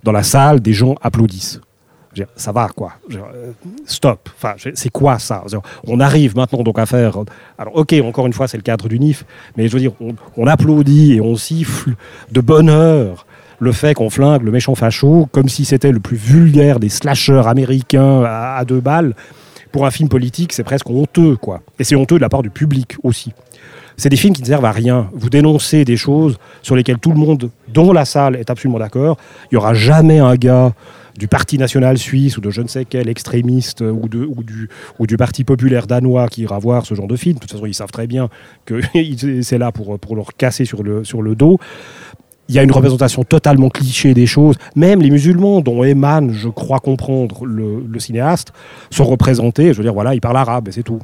Dans 0.02 0.12
la 0.12 0.23
salle, 0.23 0.61
des 0.61 0.73
gens 0.73 0.94
applaudissent. 1.02 1.61
Ça 2.37 2.52
va 2.52 2.68
quoi 2.68 2.92
euh, 3.12 3.52
Stop. 3.87 4.28
Enfin, 4.37 4.54
c'est 4.75 4.90
quoi 4.90 5.18
ça? 5.18 5.44
On 5.87 6.00
arrive 6.00 6.37
maintenant 6.37 6.62
donc 6.62 6.78
à 6.78 6.87
faire. 6.87 7.18
Alors, 7.58 7.76
ok, 7.76 7.94
encore 8.04 8.26
une 8.26 8.32
fois, 8.32 8.49
c'est 8.49 8.56
le 8.56 8.62
cadre 8.62 8.88
du 8.88 8.99
NIF, 8.99 9.25
mais 9.56 9.68
je 9.68 9.73
veux 9.73 9.80
dire, 9.80 9.92
on, 10.37 10.46
applaudit 10.46 11.14
et 11.14 11.20
on 11.20 11.37
siffle 11.37 11.94
de 12.30 12.40
bonheur 12.40 13.26
le 13.58 13.73
fait 13.73 13.94
qu'on 13.94 14.11
flingue 14.11 14.42
le 14.42 14.50
méchant 14.50 14.75
facho 14.75 15.28
comme 15.32 15.49
si 15.49 15.64
c'était 15.64 15.92
le 15.92 16.00
plus 16.00 16.16
vulgaire 16.16 16.80
des 16.80 16.88
slashers 16.88 17.46
américains 17.46 18.23
à 18.25 18.64
deux 18.64 18.80
balles. 18.80 19.14
Pour 19.73 19.87
un 19.87 19.90
film 19.90 20.08
politique, 20.08 20.52
c'est 20.52 20.62
presque 20.62 20.88
honteux, 20.88 21.37
quoi. 21.37 21.61
Et 21.80 21.84
c'est 21.84 21.96
honteux 21.96 22.16
de 22.16 22.20
la 22.20 22.28
part 22.28 22.42
du 22.42 22.50
public 22.50 22.96
aussi. 23.02 23.32
C'est 23.96 24.08
des 24.08 24.16
films 24.16 24.34
qui 24.34 24.42
ne 24.42 24.46
servent 24.46 24.64
à 24.64 24.72
rien. 24.72 25.08
Vous 25.12 25.30
dénoncez 25.30 25.84
des 25.84 25.96
choses 25.96 26.38
sur 26.62 26.76
lesquelles 26.76 26.98
tout 26.98 27.12
le 27.12 27.18
monde, 27.18 27.50
dont 27.68 27.92
la 27.92 28.04
salle, 28.04 28.36
est 28.36 28.50
absolument 28.50 28.78
d'accord. 28.78 29.16
Il 29.44 29.54
n'y 29.54 29.58
aura 29.58 29.74
jamais 29.74 30.18
un 30.18 30.34
gars 30.34 30.72
du 31.16 31.28
Parti 31.28 31.58
national 31.58 31.96
suisse 31.96 32.36
ou 32.36 32.40
de 32.40 32.50
je 32.50 32.60
ne 32.60 32.66
sais 32.66 32.84
quel 32.84 33.08
extrémiste 33.08 33.82
ou, 33.82 34.08
ou, 34.12 34.42
du, 34.42 34.68
ou 34.98 35.06
du 35.06 35.16
Parti 35.16 35.44
populaire 35.44 35.86
danois 35.86 36.28
qui 36.28 36.42
ira 36.42 36.58
voir 36.58 36.86
ce 36.86 36.94
genre 36.94 37.06
de 37.06 37.16
film. 37.16 37.36
De 37.36 37.40
toute 37.40 37.52
façon, 37.52 37.66
ils 37.66 37.74
savent 37.74 37.92
très 37.92 38.06
bien 38.06 38.28
que 38.64 38.80
c'est 39.42 39.58
là 39.58 39.70
pour, 39.70 39.98
pour 39.98 40.16
leur 40.16 40.34
casser 40.34 40.64
sur 40.64 40.82
le, 40.82 41.04
sur 41.04 41.22
le 41.22 41.36
dos. 41.36 41.58
Il 42.50 42.54
y 42.54 42.58
a 42.58 42.62
une 42.62 42.72
représentation 42.72 43.24
totalement 43.24 43.70
cliché 43.70 44.12
des 44.12 44.26
choses. 44.26 44.56
Même 44.76 45.00
les 45.00 45.08
musulmans, 45.08 45.62
dont 45.62 45.82
émane, 45.82 46.30
je 46.32 46.48
crois 46.48 46.78
comprendre, 46.78 47.46
le, 47.46 47.98
cinéaste, 47.98 48.52
sont 48.90 49.04
représentés. 49.04 49.72
Je 49.72 49.78
veux 49.78 49.82
dire, 49.82 49.94
voilà, 49.94 50.14
ils 50.14 50.20
parlent 50.20 50.36
arabe 50.36 50.68
et 50.68 50.72
c'est 50.72 50.82
tout. 50.82 50.98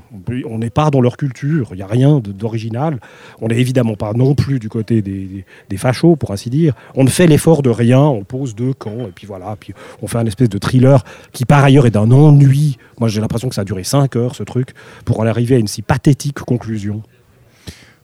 On 0.46 0.58
n'est 0.58 0.70
pas 0.70 0.90
dans 0.90 1.00
leur 1.00 1.16
culture. 1.16 1.68
Il 1.72 1.76
n'y 1.76 1.82
a 1.82 1.86
rien 1.86 2.20
d'original. 2.20 3.00
On 3.40 3.48
n'est 3.48 3.58
évidemment 3.58 3.94
pas 3.94 4.12
non 4.12 4.34
plus 4.34 4.58
du 4.58 4.68
côté 4.68 5.00
des, 5.00 5.24
des, 5.24 5.44
des 5.70 5.76
fachos, 5.78 6.16
pour 6.16 6.30
ainsi 6.30 6.50
dire. 6.50 6.74
On 6.94 7.04
ne 7.04 7.10
fait 7.10 7.26
l'effort 7.26 7.62
de 7.62 7.70
rien. 7.70 8.00
On 8.00 8.22
pose 8.22 8.54
deux 8.54 8.74
camps 8.74 9.06
et 9.08 9.12
puis 9.14 9.26
voilà. 9.26 9.56
Puis 9.58 9.72
on 10.02 10.08
fait 10.08 10.18
un 10.18 10.26
espèce 10.26 10.50
de 10.50 10.58
thriller 10.58 11.04
qui, 11.32 11.46
par 11.46 11.64
ailleurs, 11.64 11.86
est 11.86 11.90
d'un 11.90 12.10
ennui. 12.10 12.76
Moi, 12.98 13.08
j'ai 13.08 13.22
l'impression 13.22 13.48
que 13.48 13.54
ça 13.54 13.62
a 13.62 13.64
duré 13.64 13.82
cinq 13.82 14.14
heures, 14.14 14.34
ce 14.34 14.42
truc, 14.42 14.74
pour 15.06 15.20
en 15.20 15.26
arriver 15.26 15.54
à 15.54 15.58
une 15.58 15.68
si 15.68 15.80
pathétique 15.80 16.40
conclusion. 16.40 17.02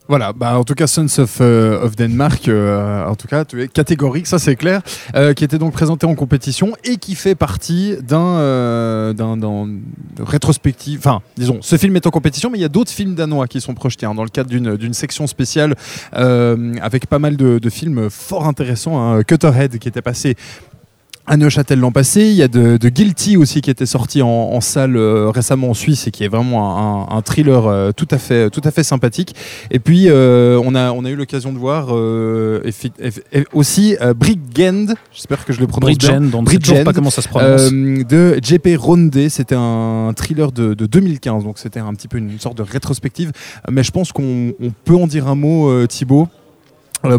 Voilà, 0.09 0.33
bah, 0.33 0.57
en 0.57 0.63
tout 0.63 0.75
cas, 0.75 0.87
Sons 0.87 1.07
of, 1.19 1.39
euh, 1.41 1.89
Denmark, 1.97 2.47
euh, 2.49 3.05
en 3.07 3.17
tout 3.17 3.27
cas, 3.27 3.45
catégorique, 3.73 4.29
ça 4.29 4.39
c'est 4.39 4.55
clair, 4.55 4.83
euh, 5.17 5.35
qui 5.35 5.43
était 5.43 5.59
donc 5.59 5.73
présenté 5.73 6.07
en 6.07 6.15
compétition 6.15 6.75
et 6.85 6.97
qui 6.97 7.17
fait 7.17 7.35
partie 7.35 7.97
d'un 8.03 9.13
d'un- 9.15 9.69
rétrospective. 10.21 10.99
Enfin, 11.01 11.23
disons, 11.37 11.59
ce 11.61 11.77
film 11.77 11.97
est 11.97 12.07
en 12.07 12.11
compétition, 12.11 12.51
mais 12.51 12.59
il 12.59 12.63
y 12.63 12.65
a 12.65 12.69
d'autres 12.69 12.93
films 12.93 13.15
danois 13.17 13.49
qui 13.49 13.61
sont 13.61 13.75
projetés 13.75 14.07
hein, 14.07 14.15
dans 14.15 14.23
le 14.25 14.29
cadre 14.31 14.49
d'une 14.51 14.95
section 14.95 15.27
spéciale 15.27 15.75
avec 16.13 17.07
pas 17.07 17.19
mal 17.19 17.37
de, 17.37 17.59
de 17.59 17.71
films 17.71 18.09
fort 18.11 18.47
intéressants. 18.47 18.99
hein. 19.01 19.23
Cutterhead 19.25 19.79
qui 19.79 19.89
était 19.89 20.03
passé 20.03 20.37
à 21.27 21.37
Neuchâtel 21.37 21.81
l'an 21.81 21.93
passé. 21.93 22.23
Il 22.23 22.35
y 22.35 22.43
a 22.43 22.49
de, 22.49 22.77
de 22.77 22.89
Guilty 22.89 23.37
aussi 23.37 23.61
qui 23.61 23.71
était 23.71 23.87
sorti 23.87 24.23
en, 24.23 24.29
en 24.29 24.61
salle 24.61 24.97
euh, 24.97 25.31
récemment 25.31 25.71
en 25.71 25.75
Suisse 25.75 26.07
et 26.07 26.11
qui 26.11 26.25
est 26.25 26.29
vraiment 26.29 27.11
un, 27.11 27.17
un 27.17 27.23
thriller 27.23 27.67
euh, 27.67 27.91
tout 27.93 28.07
à 28.11 28.19
fait 28.19 28.51
tout 28.51 28.61
à 28.65 28.71
fait 28.71 28.85
sympathique. 28.85 29.35
Et 29.71 29.79
puis 29.79 30.09
euh, 30.09 30.61
on 30.65 30.75
a 30.75 30.93
on 30.93 31.05
a 31.05 31.11
eu 31.11 31.17
l'occasion 31.17 31.53
de 31.53 31.59
voir 31.59 31.89
aussi 33.53 33.97
Brigand. 34.17 34.95
J'espère 35.13 35.45
que 35.45 35.53
je 35.53 35.61
le 35.61 35.67
prononce 35.67 35.99
bien. 35.99 36.21
Bridgend, 36.21 36.39
on 36.39 36.43
ne 36.43 36.49
sait 36.49 36.59
toujours 36.59 36.75
Bridgend, 36.75 36.85
pas 36.85 36.93
comment 36.93 37.11
ça 37.11 37.23
se 37.23 37.29
prononce. 37.29 37.71
De 37.73 38.39
JP 38.43 38.69
Ronde, 38.79 39.17
c'était 39.29 39.57
un 39.57 40.13
thriller 40.17 40.53
de, 40.53 40.75
de 40.75 40.87
2015, 40.87 41.45
donc 41.45 41.59
c'était 41.59 41.81
un 41.81 41.93
petit 41.95 42.09
peu 42.09 42.19
une 42.19 42.39
sorte 42.39 42.57
de 42.59 42.63
rétrospective. 42.63 43.33
Mais 43.71 43.83
je 43.83 43.91
pense 43.91 44.13
qu'on 44.13 44.53
on 44.61 44.71
peut 44.85 44.95
en 44.95 45.07
dire 45.07 45.27
un 45.27 45.35
mot, 45.35 45.87
Thibaut, 45.87 46.29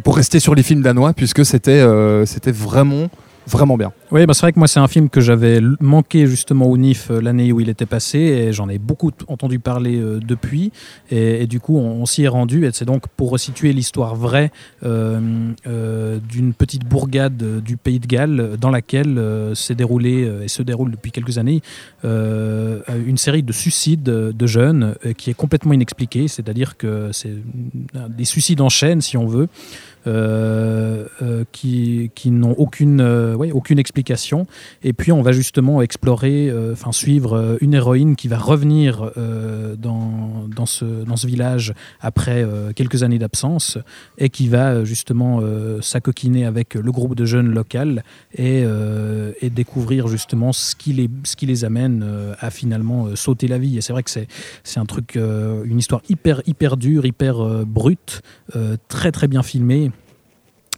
pour 0.04 0.16
rester 0.16 0.40
sur 0.40 0.56
les 0.56 0.64
films 0.64 0.82
danois, 0.82 1.14
puisque 1.14 1.46
c'était 1.46 1.86
c'était 2.26 2.52
vraiment 2.52 3.10
vraiment 3.48 3.77
bien. 3.77 3.92
Oui, 4.12 4.25
bah 4.25 4.34
c'est 4.34 4.42
vrai 4.42 4.54
que 4.54 4.60
moi, 4.60 4.68
c'est 4.68 4.80
un 4.80 4.88
film 4.88 5.10
que 5.10 5.22
j'avais 5.22 5.60
manqué 5.80 6.27
justement 6.27 6.68
au 6.68 6.77
NIF 6.77 7.12
euh, 7.12 7.22
l'année 7.22 7.51
où 7.51 7.60
il 7.60 7.70
était 7.70 7.86
passé 7.86 8.20
et 8.20 8.54
j'en 8.54 8.70
ai 8.70 8.77
beaucoup 8.77 9.12
entendu 9.27 9.60
parler 9.60 9.98
euh, 9.98 10.20
depuis. 10.20 10.72
Et, 11.12 11.48
du 11.48 11.60
coup, 11.60 11.77
on, 11.77 12.06
s'y 12.06 12.24
est 12.24 12.27
rendu. 12.27 12.66
Et 12.66 12.70
c'est 12.74 12.86
donc 12.86 13.08
pour 13.16 13.32
resituer 13.32 13.74
l'histoire 13.74 14.16
vraie 14.16 14.51
euh, 14.84 16.20
d'une 16.20 16.54
petite 16.54 16.86
bourgade 16.86 17.62
du 17.62 17.77
pays 17.77 18.00
de 18.00 18.08
Galles 18.08 18.58
dans 18.60 18.70
laquelle 18.70 19.22
s'est 19.54 19.75
déroulé 19.75 20.25
euh, 20.25 20.44
et 20.44 20.48
se 20.48 20.63
déroule 20.63 20.92
depuis 20.92 21.12
quelques 21.12 21.38
années 21.38 21.62
une 22.04 23.18
série 23.18 23.44
de 23.44 23.51
suicides 23.51 24.04
de 24.04 24.48
jeunes 24.48 24.96
qui 25.18 25.30
est 25.30 25.34
complètement 25.34 25.74
inexpliquée. 25.74 26.27
C'est-à-dire 26.27 26.77
que 26.77 27.10
c'est 27.12 27.34
des 28.10 28.25
suicides 28.25 28.62
en 28.62 28.70
chaîne, 28.70 29.01
si 29.01 29.18
on 29.18 29.27
veut. 29.27 29.48
Euh, 30.08 31.06
euh, 31.22 31.44
qui, 31.52 32.12
n'ont 32.28 32.54
aucune, 32.54 33.02
euh, 33.02 33.36
aucune 33.54 33.80
explication. 33.80 34.48
Et 34.84 34.94
puis 34.94 35.12
on 35.12 35.22
va 35.22 35.32
justement 35.32 35.82
explorer, 35.82 36.52
enfin 36.72 36.92
suivre 36.92 37.58
une 37.62 37.74
héroïne 37.74 38.16
qui 38.16 38.28
va 38.28 38.38
revenir 38.38 39.12
dans, 39.78 40.46
dans, 40.48 40.66
ce, 40.66 40.86
dans 40.86 41.16
ce 41.16 41.28
village 41.28 41.74
après 42.00 42.46
quelques 42.76 43.04
années 43.04 43.18
d'absence 43.18 43.78
et 44.18 44.30
qui 44.30 44.48
va 44.48 44.84
justement 44.84 45.42
s'acoquiner 45.82 46.46
avec 46.46 46.76
le 46.76 46.92
groupe 46.92 47.16
de 47.16 47.26
jeunes 47.26 47.54
local 47.54 48.04
et, 48.36 48.66
découvrir 49.50 50.08
justement 50.08 50.54
ce 50.54 50.76
qui 50.76 50.94
les, 50.94 51.10
ce 51.24 51.36
qui 51.36 51.46
les 51.46 51.66
amène 51.66 52.06
à 52.40 52.50
finalement 52.52 53.16
sauter 53.16 53.48
la 53.48 53.58
vie. 53.58 53.78
Et 53.78 53.82
c'est 53.82 53.94
vrai 53.94 54.04
que 54.04 54.12
c'est, 54.12 54.28
c'est 54.64 54.80
un 54.80 54.86
truc, 54.86 55.16
une 55.16 55.80
histoire 55.80 56.02
hyper, 56.10 56.42
hyper 56.46 56.78
dure, 56.78 57.06
hyper 57.06 57.66
brute, 57.66 58.22
très 58.88 59.12
très 59.12 59.28
bien 59.28 59.44
filmée. 59.44 59.92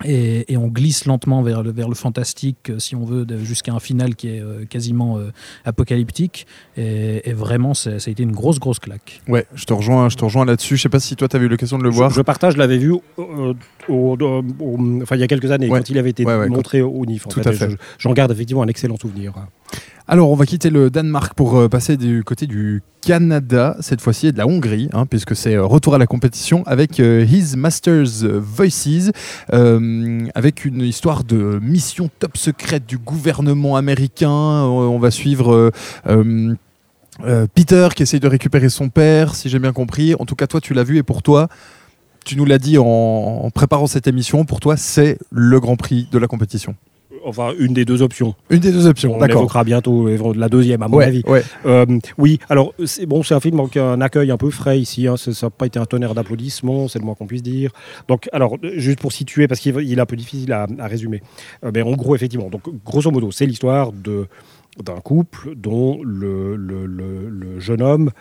Et, 0.05 0.51
et 0.53 0.55
on 0.57 0.67
glisse 0.67 1.05
lentement 1.05 1.41
vers 1.41 1.61
le, 1.61 1.71
vers 1.71 1.89
le 1.89 1.95
fantastique, 1.95 2.69
euh, 2.69 2.79
si 2.79 2.95
on 2.95 3.03
veut, 3.03 3.25
jusqu'à 3.43 3.73
un 3.73 3.79
final 3.79 4.15
qui 4.15 4.29
est 4.29 4.39
euh, 4.41 4.63
quasiment 4.65 5.17
euh, 5.17 5.31
apocalyptique. 5.65 6.47
Et, 6.77 7.29
et 7.29 7.33
vraiment, 7.33 7.73
ça 7.73 7.89
a 7.91 8.09
été 8.09 8.23
une 8.23 8.31
grosse, 8.31 8.59
grosse 8.59 8.79
claque. 8.79 9.21
Ouais, 9.27 9.45
je 9.53 9.65
te 9.65 9.73
rejoins, 9.73 10.07
je 10.09 10.15
te 10.15 10.23
rejoins 10.23 10.45
là-dessus. 10.45 10.77
Je 10.77 10.83
sais 10.83 10.89
pas 10.89 10.99
si 11.01 11.15
toi, 11.15 11.27
tu 11.27 11.35
as 11.35 11.39
eu 11.39 11.47
l'occasion 11.49 11.77
de 11.77 11.83
le 11.83 11.89
voir. 11.89 12.09
Je, 12.11 12.15
je 12.15 12.21
partage, 12.21 12.53
je 12.53 12.57
l'avais 12.59 12.77
vu 12.77 12.93
euh, 12.93 13.53
au- 13.89 14.15
au- 14.17 14.17
au- 14.59 15.01
enfin, 15.03 15.15
il 15.15 15.19
y 15.19 15.23
a 15.23 15.27
quelques 15.27 15.51
années, 15.51 15.69
Ouais. 15.69 15.79
quand 15.79 15.89
il 15.89 15.97
avait 15.97 16.11
été 16.11 16.23
Ouais, 16.25 16.37
ouais, 16.37 16.47
montré 16.49 16.81
au 16.81 17.05
NIF. 17.05 17.27
en 17.27 17.29
Tout 17.29 17.41
fait, 17.41 17.49
à 17.49 17.53
fait. 17.53 17.69
je- 17.71 17.75
J'en 17.97 18.13
garde 18.13 18.31
effectivement 18.31 18.63
un 18.63 18.67
excellent 18.67 18.97
souvenir. 18.97 19.33
Alors, 20.11 20.31
on 20.31 20.35
va 20.35 20.47
quitter 20.47 20.71
le 20.71 20.89
Danemark 20.89 21.35
pour 21.35 21.55
euh, 21.55 21.69
passer 21.69 21.95
du 21.95 22.23
côté 22.23 22.47
du 22.47 22.81
Canada, 22.99 23.77
cette 23.79 24.01
fois-ci, 24.01 24.25
et 24.25 24.31
de 24.31 24.39
la 24.39 24.47
Hongrie, 24.47 24.89
hein, 24.91 25.05
puisque 25.05 25.35
c'est 25.35 25.53
euh, 25.53 25.63
retour 25.63 25.93
à 25.93 25.99
la 25.99 26.07
compétition 26.07 26.63
avec 26.65 26.99
euh, 26.99 27.23
His 27.23 27.55
Master's 27.55 28.23
Voices, 28.23 29.11
avec 30.33 30.65
une 30.65 30.81
histoire 30.81 31.23
de 31.23 31.59
mission 31.61 32.09
top 32.17 32.37
secrète 32.37 32.87
du 32.87 32.97
gouvernement 32.97 33.75
américain. 33.75 34.31
On 34.31 34.97
va 34.97 35.11
suivre. 35.11 35.71
Peter 37.53 37.89
qui 37.95 38.01
essaye 38.01 38.19
de 38.19 38.27
récupérer 38.27 38.69
son 38.69 38.89
père, 38.89 39.35
si 39.35 39.47
j'ai 39.47 39.59
bien 39.59 39.73
compris. 39.73 40.15
En 40.17 40.25
tout 40.25 40.35
cas, 40.35 40.47
toi, 40.47 40.59
tu 40.59 40.73
l'as 40.73 40.83
vu 40.83 40.97
et 40.97 41.03
pour 41.03 41.21
toi, 41.21 41.49
tu 42.25 42.35
nous 42.35 42.45
l'as 42.45 42.57
dit 42.57 42.79
en 42.79 43.47
préparant 43.53 43.85
cette 43.85 44.07
émission, 44.07 44.43
pour 44.43 44.59
toi, 44.59 44.75
c'est 44.75 45.19
le 45.29 45.59
Grand 45.59 45.75
Prix 45.75 46.07
de 46.11 46.17
la 46.17 46.25
compétition. 46.25 46.75
Enfin, 47.25 47.51
une 47.59 47.73
des 47.73 47.85
deux 47.85 48.01
options. 48.01 48.35
Une 48.49 48.59
des 48.59 48.71
deux 48.71 48.87
options, 48.87 49.15
On 49.17 49.25
évoquera 49.25 49.63
bientôt 49.63 50.07
euh, 50.07 50.33
la 50.35 50.49
deuxième, 50.49 50.81
à 50.81 50.87
mon 50.87 50.97
Ouais, 50.97 51.05
avis. 51.05 51.23
ouais. 51.27 51.43
Euh, 51.65 51.85
oui, 52.17 52.39
alors 52.49 52.73
c'est 52.85 53.05
bon, 53.05 53.23
c'est 53.23 53.33
un 53.33 53.39
film 53.39 53.59
avec 53.59 53.77
un 53.77 53.99
accueil 54.01 54.31
un 54.31 54.37
peu 54.37 54.49
frais 54.49 54.79
ici. 54.79 55.07
hein, 55.07 55.15
ça 55.17 55.31
n'a 55.45 55.49
pas 55.49 55.65
été 55.65 55.79
un 55.79 55.85
tonnerre 55.85 56.13
d'applaudissements, 56.15 56.87
c'est 56.87 56.99
le 56.99 57.05
moins 57.05 57.15
qu'on 57.15 57.27
puisse 57.27 57.43
dire. 57.43 57.71
Donc, 58.07 58.29
alors 58.33 58.57
juste 58.75 58.99
pour 58.99 59.11
situer, 59.11 59.47
parce 59.47 59.59
qu'il 59.59 59.75
il 59.81 59.97
est 59.97 60.01
un 60.01 60.05
peu 60.05 60.15
difficile 60.15 60.51
à, 60.53 60.67
à 60.79 60.87
résumer. 60.87 61.21
Euh, 61.65 61.71
mais 61.73 61.81
en 61.81 61.91
gros, 61.93 62.15
effectivement, 62.15 62.49
donc 62.49 62.61
grosso 62.85 63.11
modo, 63.11 63.31
c'est 63.31 63.45
l'histoire 63.45 63.91
de 63.91 64.27
d'un 64.83 65.01
couple 65.01 65.55
dont 65.57 65.99
le, 66.03 66.55
le- 66.55 66.85
le- 66.85 67.27
le 67.29 67.59
jeune 67.59 67.81
homme, 67.81 68.11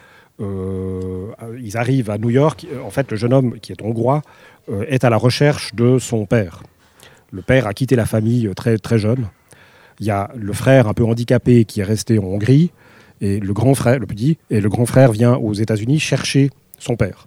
euh, 0.40 1.30
ils 1.62 1.76
arrivent 1.76 2.10
à 2.10 2.18
New 2.18 2.30
York. 2.30 2.66
En 2.84 2.90
fait, 2.90 3.10
le 3.10 3.16
jeune 3.16 3.32
homme 3.32 3.58
qui 3.60 3.72
est 3.72 3.82
hongrois 3.82 4.22
est 4.88 5.04
à 5.04 5.10
la 5.10 5.16
recherche 5.16 5.74
de 5.74 5.98
son 5.98 6.26
père. 6.26 6.62
Le 7.30 7.42
père 7.42 7.66
a 7.66 7.74
quitté 7.74 7.96
la 7.96 8.06
famille 8.06 8.46
euh, 8.46 8.54
très 8.54 8.98
jeune. 8.98 9.28
Il 10.00 10.06
y 10.06 10.10
a 10.10 10.30
le 10.36 10.52
frère 10.52 10.86
un 10.86 10.94
peu 10.94 11.04
handicapé 11.04 11.64
qui 11.64 11.80
est 11.80 11.84
resté 11.84 12.18
en 12.18 12.24
Hongrie. 12.24 12.70
et 13.20 13.40
le 13.40 13.52
grand 13.52 13.74
frère, 13.74 13.98
le 13.98 14.06
petit, 14.06 14.38
et 14.48 14.60
le 14.60 14.68
grand 14.68 14.86
frère 14.86 15.10
vient 15.10 15.34
aux 15.34 15.52
États-Unis 15.52 15.98
chercher 15.98 16.50
son 16.78 16.96
père. 16.96 17.26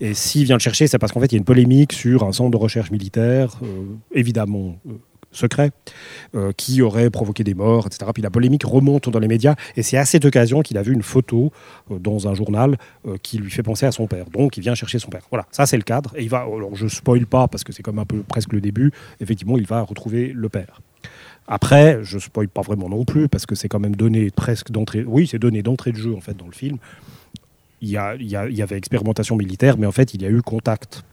Et 0.00 0.14
s'il 0.14 0.44
vient 0.44 0.56
le 0.56 0.60
chercher, 0.60 0.86
c'est 0.86 0.98
parce 0.98 1.12
qu'en 1.12 1.20
fait, 1.20 1.26
il 1.26 1.32
y 1.32 1.36
a 1.36 1.38
une 1.38 1.44
polémique 1.44 1.92
sur 1.92 2.24
un 2.24 2.32
centre 2.32 2.50
de 2.50 2.56
recherche 2.56 2.90
militaire, 2.90 3.58
euh, 3.62 3.94
évidemment 4.12 4.76
euh, 4.88 4.92
secret, 5.34 5.70
euh, 6.34 6.52
qui 6.56 6.80
aurait 6.82 7.10
provoqué 7.10 7.44
des 7.44 7.54
morts, 7.54 7.86
etc. 7.86 8.10
Puis 8.14 8.22
la 8.22 8.30
polémique 8.30 8.64
remonte 8.64 9.08
dans 9.08 9.18
les 9.18 9.28
médias, 9.28 9.54
et 9.76 9.82
c'est 9.82 9.96
à 9.98 10.04
cette 10.04 10.24
occasion 10.24 10.62
qu'il 10.62 10.78
a 10.78 10.82
vu 10.82 10.92
une 10.94 11.02
photo 11.02 11.52
euh, 11.90 11.98
dans 11.98 12.28
un 12.28 12.34
journal 12.34 12.76
euh, 13.06 13.16
qui 13.22 13.38
lui 13.38 13.50
fait 13.50 13.62
penser 13.62 13.86
à 13.86 13.92
son 13.92 14.06
père. 14.06 14.30
Donc, 14.30 14.56
il 14.56 14.60
vient 14.60 14.74
chercher 14.74 14.98
son 14.98 15.10
père. 15.10 15.22
Voilà, 15.30 15.46
ça 15.50 15.66
c'est 15.66 15.76
le 15.76 15.82
cadre. 15.82 16.12
Et 16.16 16.22
il 16.22 16.28
va, 16.30 16.38
alors 16.42 16.74
je 16.74 16.86
spoil 16.88 17.26
pas 17.26 17.48
parce 17.48 17.64
que 17.64 17.72
c'est 17.72 17.82
comme 17.82 17.98
un 17.98 18.04
peu 18.06 18.22
presque 18.22 18.52
le 18.52 18.60
début. 18.60 18.92
Effectivement, 19.20 19.58
il 19.58 19.66
va 19.66 19.82
retrouver 19.82 20.32
le 20.34 20.48
père. 20.48 20.80
Après, 21.46 21.98
je 22.02 22.18
spoil 22.18 22.48
pas 22.48 22.62
vraiment 22.62 22.88
non 22.88 23.04
plus 23.04 23.28
parce 23.28 23.44
que 23.44 23.54
c'est 23.54 23.68
quand 23.68 23.80
même 23.80 23.96
donné 23.96 24.30
presque 24.30 24.70
d'entrée. 24.70 25.04
Oui, 25.06 25.26
c'est 25.26 25.38
donné 25.38 25.62
d'entrée 25.62 25.92
de 25.92 25.98
jeu 25.98 26.14
en 26.14 26.20
fait 26.22 26.34
dans 26.36 26.46
le 26.46 26.52
film. 26.52 26.78
Il 27.82 27.90
y, 27.90 27.98
a- 27.98 28.14
il 28.14 28.26
y 28.26 28.34
a- 28.34 28.48
il 28.48 28.56
y 28.56 28.62
avait 28.62 28.78
expérimentation 28.78 29.36
militaire, 29.36 29.76
mais 29.76 29.86
en 29.86 29.92
fait, 29.92 30.14
il 30.14 30.22
y 30.22 30.24
a 30.26 30.30
eu 30.30 30.40
contact 30.40 31.04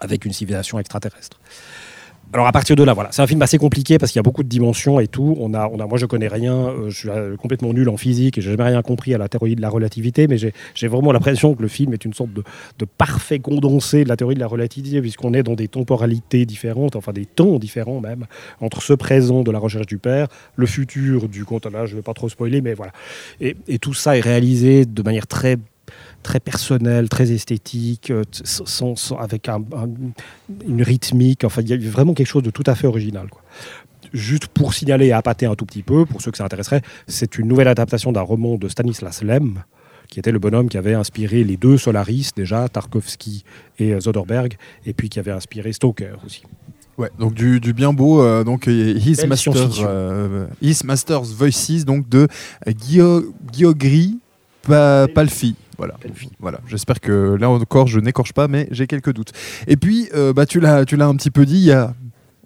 avec 0.00 0.24
une 0.24 0.32
civilisation 0.32 0.78
extraterrestre. 0.78 1.38
Alors 2.34 2.48
à 2.48 2.52
partir 2.52 2.74
de 2.74 2.82
là, 2.82 2.94
voilà, 2.94 3.12
c'est 3.12 3.22
un 3.22 3.28
film 3.28 3.40
assez 3.42 3.58
compliqué 3.58 3.96
parce 3.96 4.10
qu'il 4.10 4.18
y 4.18 4.20
a 4.20 4.24
beaucoup 4.24 4.42
de 4.42 4.48
dimensions 4.48 4.98
et 4.98 5.06
tout. 5.06 5.36
On 5.38 5.54
a, 5.54 5.68
on 5.68 5.78
a, 5.78 5.86
moi 5.86 5.98
je 5.98 6.06
connais 6.06 6.26
rien, 6.26 6.66
euh, 6.66 6.90
je 6.90 6.98
suis 6.98 7.08
euh, 7.08 7.36
complètement 7.36 7.72
nul 7.72 7.88
en 7.88 7.96
physique 7.96 8.38
et 8.38 8.40
j'ai 8.40 8.50
jamais 8.50 8.64
rien 8.64 8.82
compris 8.82 9.14
à 9.14 9.18
la 9.18 9.28
théorie 9.28 9.54
de 9.54 9.60
la 9.62 9.68
relativité, 9.68 10.26
mais 10.26 10.36
j'ai 10.36 10.88
vraiment 10.88 11.12
l'impression 11.12 11.54
que 11.54 11.62
le 11.62 11.68
film 11.68 11.92
est 11.92 12.04
une 12.04 12.12
sorte 12.12 12.32
de, 12.32 12.42
de 12.80 12.84
parfait 12.86 13.38
condensé 13.38 14.02
de 14.02 14.08
la 14.08 14.16
théorie 14.16 14.34
de 14.34 14.40
la 14.40 14.48
relativité 14.48 15.00
puisqu'on 15.00 15.32
est 15.32 15.44
dans 15.44 15.54
des 15.54 15.68
temporalités 15.68 16.44
différentes, 16.44 16.96
enfin 16.96 17.12
des 17.12 17.24
temps 17.24 17.60
différents 17.60 18.00
même, 18.00 18.26
entre 18.60 18.82
ce 18.82 18.94
présent 18.94 19.44
de 19.44 19.52
la 19.52 19.60
recherche 19.60 19.86
du 19.86 19.98
père, 19.98 20.26
le 20.56 20.66
futur 20.66 21.28
du 21.28 21.44
conte. 21.44 21.66
Là, 21.66 21.86
je 21.86 21.92
ne 21.92 21.98
vais 21.98 22.02
pas 22.02 22.14
trop 22.14 22.28
spoiler, 22.28 22.62
mais 22.62 22.74
voilà. 22.74 22.90
Et, 23.40 23.54
et 23.68 23.78
tout 23.78 23.94
ça 23.94 24.16
est 24.18 24.20
réalisé 24.20 24.86
de 24.86 25.02
manière 25.04 25.28
très 25.28 25.56
très 26.22 26.40
personnelle, 26.40 27.08
très 27.08 27.30
esthétique, 27.32 28.10
euh, 28.10 28.24
t- 28.24 28.42
sans- 28.44 28.96
sans- 28.96 29.16
avec 29.18 29.48
un- 29.48 29.62
un- 29.76 30.12
une 30.66 30.82
rythmique. 30.82 31.44
Enfin, 31.44 31.62
il 31.62 31.68
y 31.68 31.72
a 31.74 31.90
vraiment 31.90 32.14
quelque 32.14 32.26
chose 32.28 32.42
de 32.42 32.50
tout 32.50 32.64
à 32.66 32.74
fait 32.74 32.86
original. 32.86 33.28
Quoi. 33.30 33.42
Juste 34.12 34.46
pour 34.46 34.74
signaler 34.74 35.06
et 35.06 35.12
appâter 35.12 35.46
un 35.46 35.54
tout 35.54 35.66
petit 35.66 35.82
peu, 35.82 36.06
pour 36.06 36.22
ceux 36.22 36.30
que 36.30 36.38
ça 36.38 36.44
intéresserait, 36.44 36.82
c'est 37.08 37.36
une 37.38 37.48
nouvelle 37.48 37.68
adaptation 37.68 38.12
d'un 38.12 38.20
roman 38.22 38.56
de 38.56 38.68
Stanislas 38.68 39.22
Lem, 39.22 39.64
qui 40.08 40.18
était 40.20 40.30
le 40.32 40.38
bonhomme 40.38 40.68
qui 40.68 40.76
avait 40.78 40.94
inspiré 40.94 41.42
les 41.44 41.56
deux 41.56 41.76
Solaris, 41.78 42.30
déjà, 42.36 42.68
Tarkovsky 42.68 43.44
et 43.78 43.92
euh, 43.92 44.00
Soderbergh, 44.00 44.56
et 44.86 44.92
puis 44.92 45.08
qui 45.08 45.18
avait 45.18 45.32
inspiré 45.32 45.72
Stoker 45.72 46.12
aussi. 46.24 46.42
Ouais, 46.96 47.10
donc 47.18 47.34
du, 47.34 47.58
du 47.58 47.72
bien 47.72 47.92
beau, 47.92 48.22
euh, 48.22 48.44
donc 48.44 48.68
euh, 48.68 48.94
His, 48.96 49.16
Master, 49.26 49.52
euh, 49.88 50.46
His 50.62 50.78
Master's 50.84 51.32
Voices, 51.32 51.84
donc 51.84 52.08
de 52.08 52.28
Guillaume 52.68 53.32
Pa- 54.62 55.06
Palfi. 55.12 55.56
Voilà. 55.76 55.94
Voilà, 56.40 56.60
j'espère 56.68 57.00
que 57.00 57.36
là 57.38 57.50
encore 57.50 57.86
je 57.86 58.00
n'écorche 58.00 58.32
pas, 58.32 58.48
mais 58.48 58.68
j'ai 58.70 58.86
quelques 58.86 59.12
doutes. 59.12 59.32
Et 59.66 59.76
puis, 59.76 60.08
euh, 60.14 60.32
bah, 60.32 60.46
tu 60.46 60.60
l'as, 60.60 60.84
tu 60.84 60.96
l'as 60.96 61.06
un 61.06 61.16
petit 61.16 61.30
peu 61.30 61.44
dit, 61.44 61.56
il 61.56 61.64
y 61.64 61.72
a, 61.72 61.94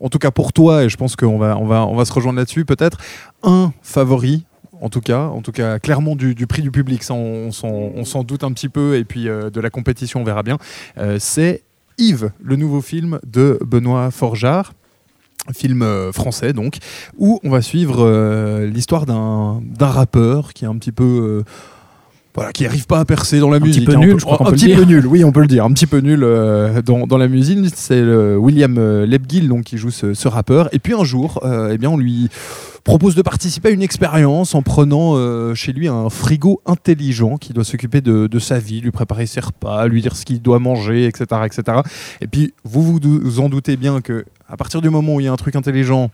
en 0.00 0.08
tout 0.08 0.18
cas 0.18 0.30
pour 0.30 0.52
toi, 0.52 0.84
et 0.84 0.88
je 0.88 0.96
pense 0.96 1.16
qu'on 1.16 1.38
va, 1.38 1.56
on 1.58 1.66
va, 1.66 1.86
on 1.86 1.94
va 1.94 2.04
se 2.04 2.12
rejoindre 2.12 2.38
là-dessus, 2.38 2.64
peut-être 2.64 2.98
un 3.42 3.72
favori. 3.82 4.44
En 4.80 4.90
tout 4.90 5.00
cas, 5.00 5.22
en 5.22 5.42
tout 5.42 5.50
cas, 5.50 5.80
clairement 5.80 6.14
du, 6.14 6.36
du 6.36 6.46
prix 6.46 6.62
du 6.62 6.70
public, 6.70 7.02
ça 7.02 7.12
on, 7.12 7.50
s'en, 7.50 7.68
on 7.68 8.04
s'en 8.04 8.22
doute 8.22 8.44
un 8.44 8.52
petit 8.52 8.68
peu, 8.68 8.96
et 8.96 9.04
puis 9.04 9.28
euh, 9.28 9.50
de 9.50 9.60
la 9.60 9.70
compétition, 9.70 10.20
on 10.20 10.24
verra 10.24 10.44
bien. 10.44 10.56
Euh, 10.98 11.16
c'est 11.18 11.64
Yves, 11.98 12.30
le 12.40 12.54
nouveau 12.56 12.80
film 12.80 13.18
de 13.26 13.58
Benoît 13.66 14.10
Forjard 14.10 14.72
film 15.54 15.82
français 16.12 16.52
donc, 16.52 16.76
où 17.16 17.40
on 17.42 17.48
va 17.48 17.62
suivre 17.62 18.04
euh, 18.04 18.66
l'histoire 18.66 19.06
d'un 19.06 19.62
d'un 19.64 19.86
rappeur 19.86 20.52
qui 20.52 20.64
est 20.64 20.68
un 20.68 20.76
petit 20.76 20.92
peu... 20.92 21.44
euh, 21.44 21.50
voilà, 22.34 22.52
qui 22.52 22.62
n'arrive 22.62 22.86
pas 22.86 23.00
à 23.00 23.04
percer 23.04 23.40
dans 23.40 23.50
la 23.50 23.56
Un 23.56 23.60
petit 23.60 23.66
musique. 23.80 23.86
peu 23.86 23.96
hein, 23.96 24.00
nul, 24.00 24.12
peut- 24.14 24.18
je 24.20 24.24
crois 24.24 24.48
un 24.48 24.52
petit 24.52 24.72
peu 24.74 24.82
nul, 24.84 25.06
oui, 25.06 25.24
on 25.24 25.32
peut 25.32 25.40
le 25.40 25.46
dire. 25.48 25.64
Un 25.64 25.72
petit 25.72 25.86
peu 25.86 25.98
nul 25.98 26.20
euh, 26.22 26.82
dans, 26.82 27.06
dans 27.06 27.18
la 27.18 27.26
musique. 27.28 27.58
C'est 27.74 28.00
William 28.36 28.76
euh, 28.78 29.06
Lebgill 29.06 29.48
donc, 29.48 29.64
qui 29.64 29.76
joue 29.78 29.90
ce, 29.90 30.14
ce 30.14 30.28
rappeur. 30.28 30.68
Et 30.72 30.78
puis 30.78 30.94
un 30.94 31.04
jour, 31.04 31.40
euh, 31.44 31.70
eh 31.72 31.78
bien, 31.78 31.90
on 31.90 31.96
lui 31.96 32.28
propose 32.84 33.14
de 33.16 33.22
participer 33.22 33.68
à 33.68 33.70
une 33.72 33.82
expérience 33.82 34.54
en 34.54 34.62
prenant 34.62 35.14
euh, 35.16 35.54
chez 35.54 35.72
lui 35.72 35.88
un 35.88 36.08
frigo 36.10 36.62
intelligent 36.64 37.36
qui 37.36 37.52
doit 37.52 37.64
s'occuper 37.64 38.00
de, 38.00 38.28
de 38.28 38.38
sa 38.38 38.58
vie, 38.58 38.80
lui 38.80 38.92
préparer 38.92 39.26
ses 39.26 39.40
repas, 39.40 39.86
lui 39.88 40.00
dire 40.00 40.14
ce 40.16 40.24
qu'il 40.24 40.40
doit 40.40 40.58
manger, 40.58 41.06
etc., 41.06 41.42
etc. 41.44 41.78
Et 42.20 42.26
puis, 42.28 42.54
vous 42.64 42.82
vous, 42.82 42.98
vous 43.02 43.40
en 43.40 43.48
doutez 43.48 43.76
bien 43.76 44.00
que 44.00 44.24
à 44.48 44.56
partir 44.56 44.80
du 44.80 44.88
moment 44.90 45.16
où 45.16 45.20
il 45.20 45.24
y 45.24 45.28
a 45.28 45.32
un 45.32 45.36
truc 45.36 45.56
intelligent 45.56 46.10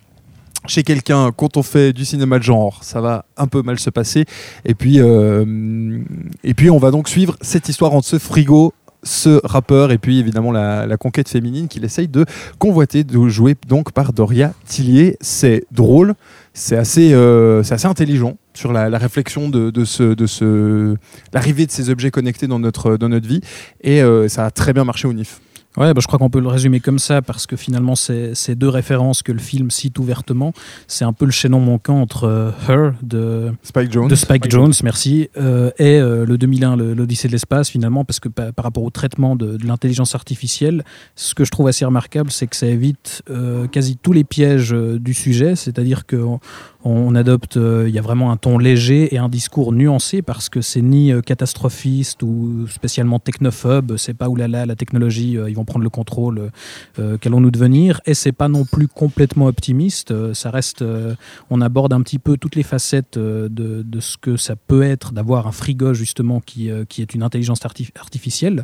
chez 0.67 0.83
quelqu'un, 0.83 1.31
quand 1.33 1.57
on 1.57 1.63
fait 1.63 1.93
du 1.93 2.05
cinéma 2.05 2.39
de 2.39 2.45
genre, 2.45 2.83
ça 2.83 3.01
va 3.01 3.27
un 3.37 3.47
peu 3.47 3.63
mal 3.63 3.79
se 3.79 3.91
passer. 3.91 4.25
Et 4.65 4.75
puis, 4.75 5.01
euh, 5.01 5.99
et 6.43 6.55
puis 6.55 6.71
on 6.71 6.79
va 6.79 6.91
donc 6.91 7.09
suivre 7.09 7.37
cette 7.41 7.69
histoire 7.69 7.93
entre 7.93 8.07
ce 8.07 8.19
frigo, 8.19 8.73
ce 9.03 9.41
rappeur, 9.45 9.93
et 9.93 9.99
puis 9.99 10.19
évidemment 10.19 10.51
la, 10.51 10.97
conquête 10.97 11.29
féminine 11.29 11.69
qu'il 11.69 11.85
essaye 11.85 12.09
de 12.09 12.25
convoiter, 12.59 13.05
de 13.05 13.29
jouer 13.29 13.55
donc 13.69 13.93
par 13.93 14.13
Doria 14.13 14.55
Tillier. 14.67 15.17
C'est 15.21 15.65
drôle, 15.71 16.15
c'est 16.55 16.77
assez, 16.77 17.13
euh, 17.13 17.63
assez 17.69 17.87
intelligent 17.87 18.39
sur 18.55 18.73
la, 18.73 18.89
réflexion 18.97 19.51
de, 19.51 19.71
de 19.71 19.85
ce, 19.85 20.15
de 20.15 20.27
ce, 20.27 20.97
l'arrivée 21.35 21.67
de 21.67 21.71
ces 21.71 21.91
objets 21.91 22.11
connectés 22.11 22.47
dans 22.47 22.59
notre, 22.59 22.97
dans 22.97 23.11
notre 23.11 23.29
vie, 23.29 23.41
et 23.83 24.03
euh, 24.03 24.29
ça 24.29 24.47
a 24.47 24.51
très 24.51 24.73
bien 24.73 24.85
marché 24.85 25.07
au 25.07 25.13
NIF. 25.13 25.41
Ouais, 25.77 25.93
bah, 25.93 26.01
je 26.01 26.07
crois 26.07 26.21
qu'on 26.21 26.31
peut 26.31 26.41
le 26.41 26.47
résumer 26.49 26.79
comme 26.79 27.01
ça 27.01 27.21
parce 27.21 27.47
que 27.49 27.57
finalement, 27.57 27.97
c'est 27.97 28.35
ces 28.37 28.55
deux 28.55 28.69
références 28.69 29.23
que 29.25 29.33
le 29.33 29.41
film 29.41 29.71
cite 29.73 29.99
ouvertement. 29.99 30.53
C'est 30.87 31.05
un 31.05 31.13
peu 31.13 31.25
le 31.25 31.33
chaînon 31.33 31.59
manquant 31.59 32.01
entre 32.01 32.25
euh, 32.25 32.51
Her 32.69 32.93
de, 33.03 33.51
Spike 33.65 33.91
Jones. 33.91 34.07
de 34.09 34.15
Spike 34.15 34.49
Jones, 34.51 34.73
merci, 34.85 35.29
euh, 35.37 35.71
et 35.79 35.99
euh, 35.99 36.25
le 36.27 36.39
2001, 36.39 36.77
le- 36.77 36.95
l'Odyssée 36.95 37.27
de 37.27 37.33
l'espace, 37.33 37.71
finalement, 37.71 38.05
parce 38.05 38.21
que 38.21 38.29
pa- 38.29 38.53
par 38.53 38.65
rapport 38.65 38.85
au 38.85 38.91
traitement 38.91 39.35
de, 39.35 39.57
de 39.57 39.67
l'intelligence 39.67 40.15
artificielle, 40.15 40.85
ce 41.17 41.35
que 41.35 41.45
je 41.45 41.51
trouve 41.51 41.67
assez 41.67 41.85
remarquable, 41.85 42.31
c'est 42.31 42.47
que 42.47 42.55
ça 42.55 42.67
évite 42.69 43.23
euh, 43.29 43.67
quasi 43.67 43.97
tous 43.97 44.13
les 44.13 44.23
pièges 44.25 44.73
euh, 44.73 45.01
du 45.01 45.13
sujet, 45.13 45.57
c'est-à-dire 45.57 46.07
qu'on 46.07 46.39
on 46.85 47.15
adopte, 47.17 47.57
euh, 47.57 47.87
il 47.89 47.95
y 47.95 47.99
a 47.99 48.03
vraiment 48.03 48.31
un 48.31 48.37
ton 48.37 48.59
léger 48.59 49.13
et 49.15 49.19
un 49.19 49.29
discours 49.31 49.73
nuancé 49.73 50.21
parce 50.23 50.49
que 50.49 50.61
c'est 50.61 50.83
ni 50.83 51.13
euh, 51.13 51.21
catastrophiste 51.21 52.23
ou 52.23 52.67
spécialement 52.69 53.19
technophobe, 53.19 53.97
c'est 53.97 54.15
pas 54.15 54.29
oulala 54.29 54.67
la 54.67 54.77
technologie, 54.77 55.37
euh, 55.39 55.49
ils 55.51 55.57
vont 55.57 55.64
prendre 55.65 55.83
le 55.85 55.91
contrôle, 55.91 56.51
euh, 56.99 57.17
qu'allons-nous 57.19 57.51
devenir, 57.51 58.01
et 58.07 58.15
c'est 58.15 58.33
pas 58.33 58.49
non 58.49 58.65
plus 58.65 58.89
complètement 58.89 59.47
optimiste, 59.47 60.11
euh, 60.11 60.35
ça 60.35 60.51
reste, 60.51 60.83
euh, 60.83 61.15
on 61.51 61.61
aborde 61.61 61.93
un 61.93 62.01
petit 62.03 62.19
peu 62.19 62.37
toutes 62.37 62.57
les 62.57 62.63
facettes 62.63 63.17
euh, 63.17 63.49
de, 63.49 63.83
de 63.83 64.01
ce 64.01 64.17
que 64.17 64.37
ça 64.37 64.55
peut 64.57 64.83
être 64.83 65.13
d'avoir 65.13 65.47
un 65.47 65.53
frigo 65.53 65.95
justement 65.95 66.41
qui, 66.41 66.71
euh, 66.71 66.85
qui 66.89 67.03
est 67.03 67.15
une 67.15 67.23
intelligence 67.23 67.61
artif- 67.63 67.91
artificielle. 67.99 68.63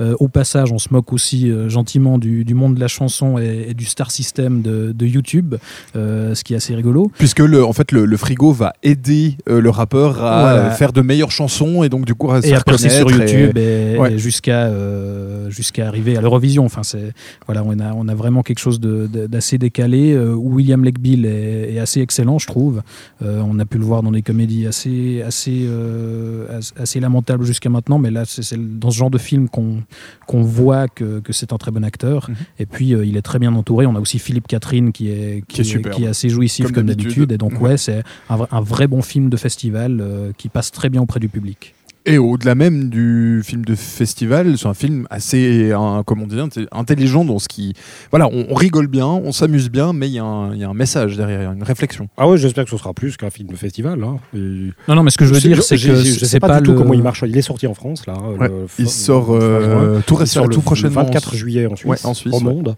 Euh, 0.00 0.14
au 0.20 0.28
passage, 0.28 0.72
on 0.72 0.78
se 0.78 0.88
moque 0.92 1.12
aussi 1.12 1.50
euh, 1.50 1.68
gentiment 1.68 2.18
du, 2.18 2.44
du 2.44 2.54
monde 2.54 2.74
de 2.74 2.80
la 2.80 2.88
chanson 2.88 3.38
et, 3.38 3.66
et 3.70 3.74
du 3.74 3.84
star 3.84 4.10
system 4.10 4.62
de, 4.62 4.92
de 4.92 5.06
YouTube, 5.06 5.54
euh, 5.96 6.34
ce 6.34 6.44
qui 6.44 6.54
est 6.54 6.56
assez 6.56 6.74
rigolo. 6.74 7.10
Puisque 7.18 7.40
le, 7.40 7.64
en 7.64 7.72
fait, 7.72 7.92
le, 7.92 8.04
le 8.06 8.16
frigo 8.16 8.52
va 8.52 8.72
aider 8.82 9.36
euh, 9.48 9.60
le 9.60 9.70
rappeur 9.70 10.22
à 10.22 10.40
Voilà. 10.40 10.52
euh, 10.66 10.70
faire 10.72 10.92
de 10.92 11.00
meilleures 11.00 11.30
chansons 11.30 11.82
et 11.82 11.88
donc 11.88 12.04
du 12.06 12.14
coup 12.14 12.30
à 12.30 12.42
se 12.42 12.46
et 12.48 12.54
à 12.54 12.60
percer 12.60 12.88
sur 12.90 13.10
et- 13.10 13.14
YouTube 13.14 13.56
et, 13.58 13.96
Ouais. 13.98 14.14
et 14.14 14.18
jusqu'à 14.18 14.66
euh, 14.66 15.48
jusqu'à 15.50 15.86
arriver 15.86 16.16
à 16.16 16.20
l'Eurovision. 16.36 16.64
Enfin, 16.64 16.82
c'est 16.82 17.12
voilà, 17.46 17.62
on 17.64 17.78
a 17.80 17.92
on 17.94 18.08
a 18.08 18.14
vraiment 18.14 18.42
quelque 18.42 18.58
chose 18.58 18.78
d'assez 18.80 19.58
décalé. 19.58 20.12
euh, 20.12 20.34
William 20.34 20.84
Legbill 20.84 21.24
est, 21.26 21.74
est 21.74 21.78
assez 21.78 22.00
excellent, 22.00 22.38
je 22.38 22.46
trouve. 22.46 22.82
Euh, 23.22 23.40
on 23.44 23.58
a 23.58 23.64
pu 23.64 23.78
le 23.78 23.84
voir 23.84 24.02
dans 24.02 24.12
des 24.12 24.22
comédies 24.22 24.66
assez 24.66 25.22
assez 25.22 25.64
euh, 25.66 26.58
as- 26.58 26.72
assez 26.80 27.00
lamentables 27.00 27.44
jusqu'à 27.44 27.70
maintenant, 27.70 27.98
mais 27.98 28.10
là, 28.10 28.24
c'est 28.26 28.56
dans 28.78 28.90
ce 28.90 28.96
genre 28.98 29.10
de 29.10 29.18
film 29.18 29.48
qu'on 29.48 29.82
qu'on 30.26 30.42
voit 30.42 30.88
que, 30.88 31.20
que 31.20 31.32
c'est 31.32 31.52
un 31.52 31.56
très 31.58 31.70
bon 31.70 31.84
acteur. 31.84 32.28
Mhm. 32.28 32.36
Et 32.58 32.66
puis, 32.66 32.94
euh, 32.94 33.04
il 33.04 33.16
est 33.16 33.22
très 33.22 33.38
bien 33.38 33.54
entouré. 33.54 33.86
On 33.86 33.96
a 33.96 34.00
aussi 34.00 34.18
Philippe 34.18 34.46
Catherine 34.48 34.92
qui 34.92 35.08
est 35.10 35.42
Qui 35.48 35.60
est 35.60 35.64
superbe. 35.64 35.94
qui 35.96 36.04
est 36.04 36.08
assez 36.08 36.28
jouissif 36.28 36.66
Comme 36.66 36.74
comme, 36.74 36.86
d'habitude. 36.86 37.32
Et 37.32 37.38
donc, 37.38 37.52
Ouais. 37.60 37.70
ouais, 37.70 37.76
c'est 37.76 38.02
un, 38.28 38.36
vrai- 38.36 38.48
un 38.50 38.60
vrai 38.60 38.86
bon 38.86 39.02
film 39.02 39.30
de 39.30 39.36
festival 39.36 40.02
qui 40.36 40.48
passe 40.48 40.70
très 40.72 40.90
bien 40.90 41.00
auprès 41.02 41.20
du 41.20 41.28
public. 41.28 41.74
Et 42.08 42.18
au-delà 42.18 42.54
même 42.54 42.88
du 42.88 43.42
film 43.44 43.64
de 43.64 43.74
festival, 43.74 44.56
c'est 44.56 44.68
un 44.68 44.74
film 44.74 45.08
assez, 45.10 45.72
un- 45.72 46.04
comment 46.06 46.22
on 46.22 46.26
dit, 46.28 46.38
intelligent 46.70 47.24
dans 47.24 47.40
ce 47.40 47.48
qui, 47.48 47.72
voilà, 48.10 48.28
on, 48.28 48.46
on 48.48 48.54
rigole 48.54 48.86
bien, 48.86 49.06
on 49.06 49.32
s'amuse 49.32 49.68
bien, 49.70 49.92
mais 49.92 50.06
il 50.08 50.12
y, 50.14 50.18
a 50.20 50.24
un- 50.24 50.54
il 50.54 50.60
y 50.60 50.64
a 50.64 50.68
un 50.68 50.74
message 50.74 51.16
derrière, 51.16 51.40
il 51.40 51.44
y 51.44 51.46
a 51.48 51.52
une 51.52 51.64
réflexion. 51.64 52.08
Ah 52.16 52.28
ouais, 52.28 52.38
j'espère 52.38 52.62
que 52.64 52.70
ce 52.70 52.76
sera 52.76 52.94
plus 52.94 53.16
qu'un 53.16 53.30
film 53.30 53.48
de 53.48 53.56
festival. 53.56 54.04
hein. 54.04 54.18
Et- 54.36 54.70
Non, 54.86 54.94
non, 54.94 55.02
mais 55.02 55.10
ce 55.10 55.18
que 55.18 55.24
je 55.24 55.34
veux 55.34 55.40
dire, 55.40 55.60
c'est 55.64 55.74
que 55.74 55.82
je 55.82 55.94
sais 55.96 56.26
c'est 56.26 56.38
pas, 56.38 56.46
pas 56.46 56.60
du 56.60 56.66
tout 56.66 56.72
le- 56.72 56.78
comment 56.78 56.94
il 56.94 57.02
marche. 57.02 57.24
Il 57.26 57.36
est 57.36 57.42
sorti 57.42 57.66
en 57.66 57.74
France 57.74 58.06
là. 58.06 58.14
Ouais, 58.38 58.46
le- 58.48 58.66
Il 58.78 58.88
sort 58.88 59.34
euh, 59.34 60.00
tout, 60.06 60.14
Il 60.14 60.18
récemment, 60.20 60.44
sort 60.44 60.48
le 60.48 60.54
tout 60.54 60.60
prochainement. 60.62 61.02
24 61.02 61.34
juillet 61.34 61.66
en 61.66 61.74
Suisse, 61.74 61.90
Ouais, 61.90 62.06
en 62.06 62.14
Suisse, 62.14 62.32
au 62.32 62.38
ouais. 62.38 62.44
monde. 62.44 62.76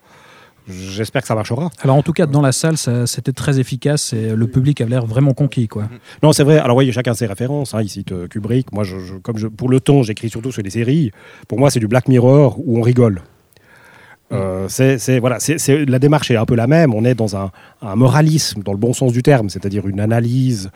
J'espère 0.69 1.23
que 1.23 1.29
ça 1.29 1.35
marchera. 1.35 1.71
Alors 1.83 1.97
en 1.97 2.03
tout 2.03 2.13
cas, 2.13 2.27
dans 2.27 2.43
la 2.43 2.53
salle, 2.53 2.77
c'était 3.07 3.33
très 3.33 3.59
efficace 3.59 4.13
et 4.13 4.35
le 4.37 4.47
public 4.47 4.81
avait 4.81 4.91
l'air 4.91 5.07
vraiment 5.07 5.33
conquis, 5.33 5.67
quoi. 5.69 5.89
Non, 6.23 6.33
c'est 6.33 6.45
vrai. 6.45 6.59
Alors 6.59 6.77
oui, 6.77 6.93
chacun 6.93 7.15
ses 7.15 7.27
références. 7.27 7.75
hein. 7.75 7.81
Il 7.83 7.89
cite 7.89 8.13
euh, 8.13 8.29
Kubrick. 8.29 8.71
Moi, 8.73 8.85
je, 8.85 8.99
je- 8.99 9.15
comme 9.15 9.39
je, 9.39 9.47
pour 9.47 9.69
le 9.71 9.81
temps, 9.81 10.03
j'écris 10.03 10.29
surtout 10.29 10.53
sur 10.53 10.63
les 10.63 10.71
séries. 10.71 11.11
Pour 11.49 11.59
moi, 11.59 11.71
c'est 11.71 11.81
du 11.81 11.89
Black 11.89 12.07
Mirror 12.09 12.59
où 12.65 12.79
on 12.79 12.83
rigole. 12.83 13.23
Euh, 14.31 14.67
c'est, 14.69 15.19
voilà, 15.21 15.41
c'est- 15.41 15.87
la 15.87 15.99
démarche 15.99 16.31
est 16.31 16.37
un 16.37 16.45
peu 16.45 16.55
la 16.55 16.67
même. 16.67 16.93
On 16.93 17.05
est 17.05 17.15
dans 17.15 17.35
un, 17.37 17.51
un 17.81 17.97
moralisme, 17.97 18.63
dans 18.63 18.73
le 18.73 18.79
bon 18.79 18.93
sens 18.93 19.13
du 19.13 19.23
terme, 19.23 19.49
c'est-à-dire 19.49 19.87
une 19.89 20.01
analyse 20.01 20.71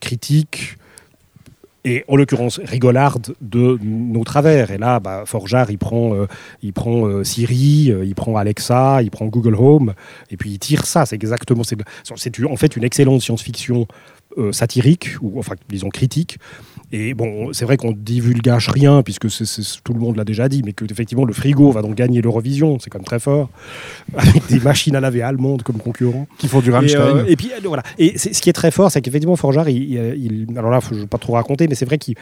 critique 0.00 0.76
et 1.84 2.04
en 2.08 2.16
l'occurrence 2.16 2.60
rigolarde 2.62 3.34
de 3.40 3.78
nos 3.82 4.24
travers. 4.24 4.70
Et 4.70 4.78
là, 4.78 5.00
bah, 5.00 5.24
Forjard, 5.26 5.70
il 5.70 5.78
prend, 5.78 6.14
euh, 6.14 6.26
il 6.62 6.72
prend 6.72 7.06
euh, 7.06 7.24
Siri, 7.24 7.90
euh, 7.90 8.04
il 8.04 8.14
prend 8.14 8.36
Alexa, 8.36 9.02
il 9.02 9.10
prend 9.10 9.26
Google 9.26 9.56
Home, 9.56 9.94
et 10.30 10.36
puis 10.36 10.50
il 10.50 10.58
tire 10.58 10.86
ça. 10.86 11.06
C'est 11.06 11.16
exactement, 11.16 11.62
c'est 11.64 11.76
en 12.44 12.56
fait 12.56 12.76
une 12.76 12.84
excellente 12.84 13.20
science-fiction 13.20 13.86
satirique, 14.52 15.10
ou 15.20 15.38
enfin 15.38 15.54
disons 15.68 15.90
critique. 15.90 16.38
Et 16.94 17.14
bon, 17.14 17.54
c'est 17.54 17.64
vrai 17.64 17.78
qu'on 17.78 17.92
divulgage 17.92 18.68
rien, 18.68 19.02
puisque 19.02 19.26
tout 19.82 19.94
le 19.94 19.98
monde 19.98 20.16
l'a 20.16 20.24
déjà 20.24 20.48
dit, 20.50 20.62
mais 20.62 20.74
que 20.74 20.84
effectivement 20.84 21.24
le 21.24 21.32
frigo 21.32 21.70
va 21.70 21.80
donc 21.80 21.94
gagner 21.94 22.20
l'Eurovision, 22.20 22.78
c'est 22.78 22.90
quand 22.90 22.98
même 22.98 23.06
très 23.06 23.18
fort, 23.18 23.48
avec 24.16 24.46
des 24.48 24.60
machines 24.60 24.94
à 24.94 25.00
laver 25.00 25.22
allemandes 25.22 25.62
comme 25.62 25.78
concurrents. 25.78 26.26
Qui 26.36 26.48
font 26.48 26.60
du 26.60 26.68
Et, 26.68 26.72
Rammstein. 26.72 27.00
euh, 27.00 27.24
et 27.26 27.36
puis 27.36 27.50
euh, 27.52 27.60
voilà. 27.64 27.82
Et 27.98 28.18
ce 28.18 28.40
qui 28.42 28.50
est 28.50 28.54
très 28.54 28.70
fort, 28.70 28.90
c'est 28.90 29.00
qu'effectivement 29.00 29.36
Forjard, 29.36 29.70
il, 29.70 30.46
alors 30.56 30.70
là, 30.70 30.80
je 30.86 30.94
ne 30.94 31.00
vais 31.00 31.06
pas 31.06 31.18
trop 31.18 31.32
raconter, 31.32 31.66
mais 31.66 31.74
c'est 31.74 31.86
vrai 31.86 31.96
qu'il, 31.96 32.14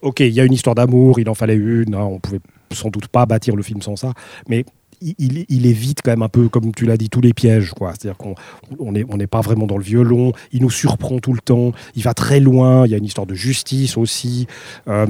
ok, 0.00 0.20
il 0.20 0.32
y 0.32 0.40
a 0.40 0.44
une 0.44 0.54
histoire 0.54 0.74
d'amour, 0.74 1.20
il 1.20 1.28
en 1.28 1.34
fallait 1.34 1.54
une, 1.54 1.94
hein, 1.94 2.04
on 2.04 2.18
pouvait 2.18 2.40
sans 2.72 2.88
doute 2.88 3.08
pas 3.08 3.26
bâtir 3.26 3.54
le 3.54 3.62
film 3.62 3.82
sans 3.82 3.96
ça, 3.96 4.12
mais 4.48 4.64
il, 5.00 5.44
il- 5.48 5.66
évite 5.66 6.00
quand 6.02 6.10
même 6.12 6.22
un 6.22 6.28
peu, 6.28 6.48
comme 6.48 6.72
tu 6.72 6.86
l'as 6.86 6.96
dit, 6.96 7.08
tous 7.08 7.20
les 7.20 7.32
pièges, 7.32 7.72
quoi. 7.72 7.92
C'est-à-dire 7.92 8.16
qu'on 8.16 8.34
on 8.78 8.92
n'est 8.92 9.04
on 9.08 9.18
pas 9.26 9.40
vraiment 9.40 9.66
dans 9.66 9.76
le 9.78 9.82
violon, 9.84 10.32
il 10.52 10.62
nous 10.62 10.70
surprend 10.70 11.18
tout 11.18 11.32
le 11.32 11.40
temps, 11.40 11.72
il 11.94 12.02
va 12.02 12.14
très 12.14 12.38
loin, 12.40 12.86
il 12.86 12.90
y 12.92 12.94
a 12.94 12.98
une 12.98 13.04
histoire 13.04 13.26
de 13.26 13.34
justice 13.34 13.96
aussi. 13.96 14.46
Euh, 14.88 15.06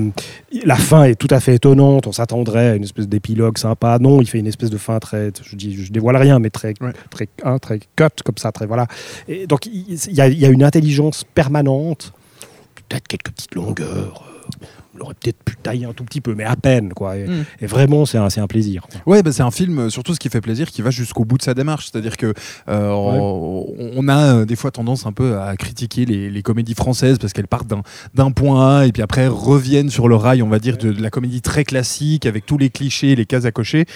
la 0.64 0.76
fin 0.76 1.04
est 1.04 1.14
tout 1.14 1.28
à 1.30 1.40
fait 1.40 1.56
étonnante, 1.56 2.06
on 2.06 2.12
s'attendrait 2.12 2.68
à 2.70 2.74
une 2.76 2.84
espèce 2.84 3.08
d'épilogue 3.08 3.58
sympa. 3.58 3.98
Non, 4.00 4.20
il 4.20 4.26
fait 4.28 4.38
une 4.38 4.46
espèce 4.46 4.70
de 4.70 4.78
fin 4.78 4.98
très, 4.98 5.30
je 5.42 5.56
dis, 5.56 5.74
je 5.84 5.92
dévoile 5.92 6.16
rien, 6.16 6.38
mais 6.38 6.50
très, 6.50 6.74
Ouais. 6.80 6.92
très, 7.10 7.28
hein, 7.44 7.58
très 7.58 7.78
cut 7.96 8.04
comme 8.24 8.38
ça, 8.38 8.52
très 8.52 8.66
voilà. 8.66 8.86
Et 9.28 9.46
donc 9.46 9.66
il 9.66 9.84
il 10.08 10.14
y, 10.14 10.20
a, 10.20 10.28
il 10.28 10.38
y 10.38 10.46
a 10.46 10.48
une 10.48 10.62
intelligence 10.64 11.24
permanente, 11.34 12.12
peut-être 12.88 13.06
quelques 13.08 13.30
petites 13.30 13.54
longueurs. 13.54 14.25
On 14.98 15.04
aurait 15.04 15.14
peut-être 15.14 15.42
pu 15.44 15.56
tailler 15.56 15.84
un 15.86 15.92
tout 15.92 16.04
petit 16.04 16.20
peu, 16.20 16.34
mais 16.34 16.44
à 16.44 16.56
peine, 16.56 16.92
quoi. 16.94 17.16
Et, 17.16 17.26
Mm. 17.26 17.44
et 17.60 17.66
vraiment, 17.66 18.06
c'est 18.06 18.18
un, 18.18 18.28
un 18.36 18.46
plaisir. 18.46 18.86
Ouais, 19.06 19.22
bah, 19.22 19.32
c'est 19.32 19.42
un 19.42 19.50
film, 19.50 19.78
euh, 19.78 19.90
surtout 19.90 20.14
ce 20.14 20.18
qui 20.20 20.28
fait 20.28 20.40
plaisir, 20.40 20.70
qui 20.70 20.82
va 20.82 20.90
jusqu'au 20.90 21.24
bout 21.24 21.38
de 21.38 21.42
sa 21.42 21.54
démarche. 21.54 21.90
C'est-à-dire 21.90 22.16
que 22.16 22.32
euh, 22.68 22.90
on, 22.90 23.66
on 23.96 24.08
a 24.08 24.34
euh, 24.36 24.44
des 24.44 24.56
fois 24.56 24.70
tendance 24.70 25.06
un 25.06 25.12
peu 25.12 25.38
à 25.38 25.56
critiquer 25.56 26.04
les, 26.04 26.30
les 26.30 26.42
comédies 26.42 26.74
françaises 26.74 27.18
parce 27.18 27.32
qu'elles 27.32 27.48
partent 27.48 27.66
d'un- 27.68 27.82
d'un 28.14 28.30
point 28.30 28.78
A 28.80 28.86
et 28.86 28.92
puis 28.92 29.02
après 29.02 29.26
reviennent 29.28 29.90
sur 29.90 30.08
le 30.08 30.16
rail, 30.16 30.42
on 30.42 30.48
va 30.48 30.58
dire, 30.58 30.76
de, 30.76 30.92
de 30.92 31.02
la 31.02 31.10
comédie 31.10 31.40
très 31.42 31.64
classique 31.64 32.26
avec 32.26 32.46
tous 32.46 32.58
les 32.58 32.70
clichés, 32.70 33.14
les 33.16 33.26
cases 33.26 33.44
à 33.44 33.52
cocher. 33.52 33.86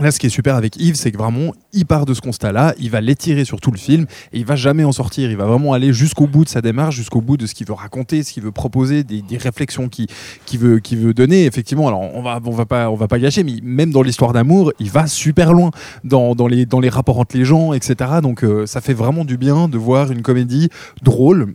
Là, 0.00 0.10
ce 0.10 0.18
qui 0.18 0.26
est 0.26 0.30
super 0.30 0.56
avec 0.56 0.76
Yves, 0.76 0.96
c'est 0.96 1.12
que 1.12 1.16
vraiment, 1.18 1.52
il 1.72 1.86
part 1.86 2.04
de 2.04 2.14
ce 2.14 2.20
constat-là, 2.20 2.74
il 2.80 2.90
va 2.90 3.00
l'étirer 3.00 3.44
sur 3.44 3.60
tout 3.60 3.70
le 3.70 3.78
film 3.78 4.06
et 4.32 4.40
il 4.40 4.44
va 4.44 4.56
jamais 4.56 4.82
en 4.82 4.90
sortir. 4.90 5.30
Il 5.30 5.36
va 5.36 5.46
vraiment 5.46 5.72
aller 5.72 5.92
jusqu'au 5.92 6.26
bout 6.26 6.44
de 6.44 6.48
sa 6.48 6.60
démarche, 6.60 6.96
jusqu'au 6.96 7.20
bout 7.20 7.36
de 7.36 7.46
ce 7.46 7.54
qu'il 7.54 7.68
veut 7.68 7.74
raconter, 7.74 8.24
ce 8.24 8.32
qu'il 8.32 8.42
veut 8.42 8.50
proposer, 8.50 9.04
des, 9.04 9.22
réflexions 9.38 9.88
qu'il 9.88 10.08
qui 10.46 10.56
veut, 10.56 10.82
veut 10.92 11.14
donner. 11.14 11.46
Effectivement, 11.46 11.86
alors 11.86 12.00
on 12.00 12.22
va, 12.22 12.40
on 12.44 12.50
va 12.50 12.66
pas, 12.66 12.90
on 12.90 12.96
va 12.96 13.06
pas 13.06 13.20
gâcher, 13.20 13.44
mais 13.44 13.60
même 13.62 13.92
dans 13.92 14.02
l'histoire 14.02 14.32
d'amour, 14.32 14.72
il 14.80 14.90
va 14.90 15.06
super 15.06 15.52
loin 15.52 15.70
dans, 16.02 16.34
dans 16.34 16.48
les, 16.48 16.66
dans 16.66 16.80
les 16.80 16.88
rapports 16.88 17.20
entre 17.20 17.36
les 17.36 17.44
gens, 17.44 17.72
etc. 17.72 18.18
Donc 18.20 18.42
euh, 18.42 18.66
ça 18.66 18.80
fait 18.80 18.94
vraiment 18.94 19.24
du 19.24 19.36
bien 19.36 19.68
de 19.68 19.78
voir 19.78 20.10
une 20.10 20.22
comédie 20.22 20.70
drôle. 21.02 21.54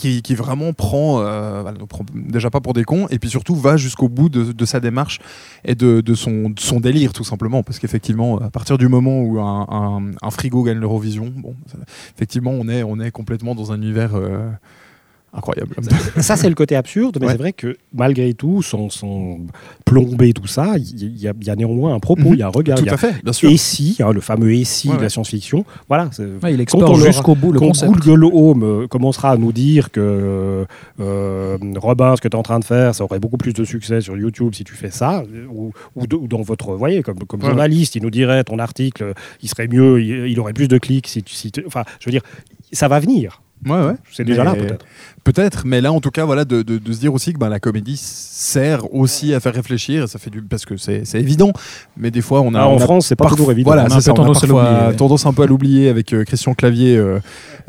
Qui, 0.00 0.34
vraiment 0.34 0.72
prend, 0.72 1.20
euh, 1.20 1.62
prend 1.86 2.06
déjà 2.14 2.48
pas 2.48 2.60
pour 2.60 2.72
des 2.72 2.84
cons, 2.84 3.06
et 3.10 3.18
puis 3.18 3.28
surtout 3.28 3.54
va 3.54 3.76
jusqu'au 3.76 4.08
bout 4.08 4.30
de, 4.30 4.64
sa 4.64 4.80
démarche 4.80 5.20
et 5.62 5.74
de, 5.74 6.14
son, 6.14 6.80
délire, 6.80 7.12
tout 7.12 7.24
simplement. 7.24 7.62
Parce 7.62 7.78
qu'effectivement, 7.78 8.38
à 8.38 8.48
partir 8.48 8.78
du 8.78 8.88
moment 8.88 9.20
où 9.20 9.38
un, 9.40 10.30
frigo 10.30 10.62
gagne 10.62 10.78
l'Eurovision, 10.78 11.30
effectivement, 12.16 12.52
on 12.52 12.66
est, 12.68 12.82
on 12.82 12.98
est 12.98 13.10
complètement 13.10 13.54
dans 13.54 13.72
un 13.72 13.76
univers 13.76 14.14
euh, 14.14 14.48
incroyable. 15.32 15.74
ça, 16.18 16.36
c'est 16.36 16.48
le 16.48 16.54
côté 16.54 16.74
absurde, 16.76 17.18
mais 17.20 17.26
Ouais. 17.26 17.32
c'est 17.32 17.38
vrai 17.38 17.52
que 17.52 17.76
malgré 17.94 18.34
tout, 18.34 18.62
sans, 18.62 18.90
sans 18.90 19.38
plomber 19.84 20.32
tout 20.32 20.46
ça, 20.46 20.74
il 20.76 21.18
y, 21.20 21.28
a- 21.28 21.32
il 21.40 21.46
y 21.46 21.50
a 21.50 21.56
néanmoins 21.56 21.94
un 21.94 22.00
propos, 22.00 22.28
Mhm. 22.30 22.34
il 22.34 22.38
y 22.38 22.42
a 22.42 22.46
un 22.46 22.50
regard. 22.50 22.78
Tout 22.78 22.84
il 22.84 22.86
y 22.86 22.90
a 22.90 22.94
à 22.94 22.96
fait, 22.96 23.22
bien 23.22 23.32
sûr. 23.32 23.50
Et 23.50 23.56
si, 23.56 23.96
hein, 24.00 24.12
le 24.12 24.20
fameux 24.20 24.52
et 24.52 24.64
si 24.64 24.88
Ouais, 24.88 24.96
de 24.96 25.02
la 25.02 25.08
science-fiction, 25.08 25.64
voilà. 25.88 26.10
il 26.48 26.60
explore 26.60 26.94
jusqu'au 26.96 27.34
bout 27.34 27.52
le 27.52 27.58
quand 27.60 27.68
concept. 27.68 27.92
Google 27.92 28.24
Home 28.24 28.62
euh, 28.62 28.86
commencera 28.88 29.30
à 29.32 29.36
nous 29.36 29.52
dire 29.52 29.90
que 29.90 30.66
euh, 31.00 31.58
Robin, 31.76 32.16
ce 32.16 32.20
que 32.20 32.28
tu 32.28 32.36
es 32.36 32.38
en 32.38 32.42
train 32.42 32.58
de 32.58 32.64
faire, 32.64 32.94
ça 32.94 33.04
aurait 33.04 33.20
beaucoup 33.20 33.36
plus 33.38 33.52
de 33.52 33.64
succès 33.64 34.00
sur 34.00 34.16
YouTube 34.16 34.54
si 34.54 34.64
tu 34.64 34.74
fais 34.74 34.90
ça, 34.90 35.20
euh, 35.32 35.46
ou, 35.50 35.72
ou 35.96 36.06
de- 36.06 36.16
ou 36.16 36.26
dans 36.26 36.42
votre, 36.42 36.72
vous 36.72 36.78
voyez, 36.78 37.02
comme, 37.02 37.18
comme 37.20 37.40
Ouais. 37.40 37.48
journaliste, 37.48 37.94
il 37.94 38.02
nous 38.02 38.10
dirait 38.10 38.44
ton 38.44 38.58
article, 38.58 39.02
euh, 39.02 39.12
il 39.42 39.48
serait 39.48 39.68
mieux, 39.68 40.00
il, 40.02 40.30
il 40.32 40.40
aurait 40.40 40.52
plus 40.52 40.68
de 40.68 40.78
clics 40.78 41.06
si 41.06 41.22
tu, 41.22 41.34
si 41.34 41.50
tu- 41.52 41.64
enfin, 41.66 41.84
je 42.00 42.06
veux 42.06 42.12
dire, 42.12 42.22
ça 42.72 42.88
va 42.88 43.00
venir. 43.00 43.42
Ouais, 43.66 43.72
ouais. 43.72 43.92
C'est 44.10 44.24
déjà 44.24 44.42
là 44.42 44.54
peut-être. 44.54 44.86
Peut-être, 45.22 45.62
mais 45.66 45.80
là 45.80 45.92
en 45.92 46.00
tout 46.00 46.10
cas, 46.10 46.24
voilà, 46.24 46.44
de, 46.44 46.62
de- 46.62 46.78
de 46.78 46.92
se 46.92 46.98
dire 47.00 47.12
aussi 47.12 47.32
que 47.34 47.38
ben, 47.38 47.48
la 47.50 47.60
comédie 47.60 47.96
sert 47.98 48.92
aussi 48.94 49.34
à 49.34 49.40
faire 49.40 49.52
réfléchir, 49.54 50.08
ça 50.08 50.18
fait 50.18 50.30
du 50.30 50.40
parce 50.40 50.64
que 50.64 50.76
c'est 50.76 51.02
évident, 51.14 51.52
mais 51.96 52.10
des 52.10 52.22
fois 52.22 52.40
on 52.40 52.54
a 52.54 52.60
Ah, 52.60 52.68
en 52.68 52.72
on 52.74 52.76
a 52.78 52.80
France, 52.80 53.06
c'est 53.06 53.16
pas 53.16 53.24
toujours 53.36 53.52
évident. 53.52 53.68
Voilà, 53.70 53.82
On 53.82 53.86
a 53.86 54.00
on 54.12 54.14
tendance 54.14 55.26
à 55.26 55.28
un 55.28 55.32
peu 55.34 55.42
à 55.42 55.46
l'oublier 55.46 55.88
avec 55.88 56.12
euh, 56.14 56.24
Christian 56.24 56.54
Clavier 56.54 56.96
euh, 56.96 57.18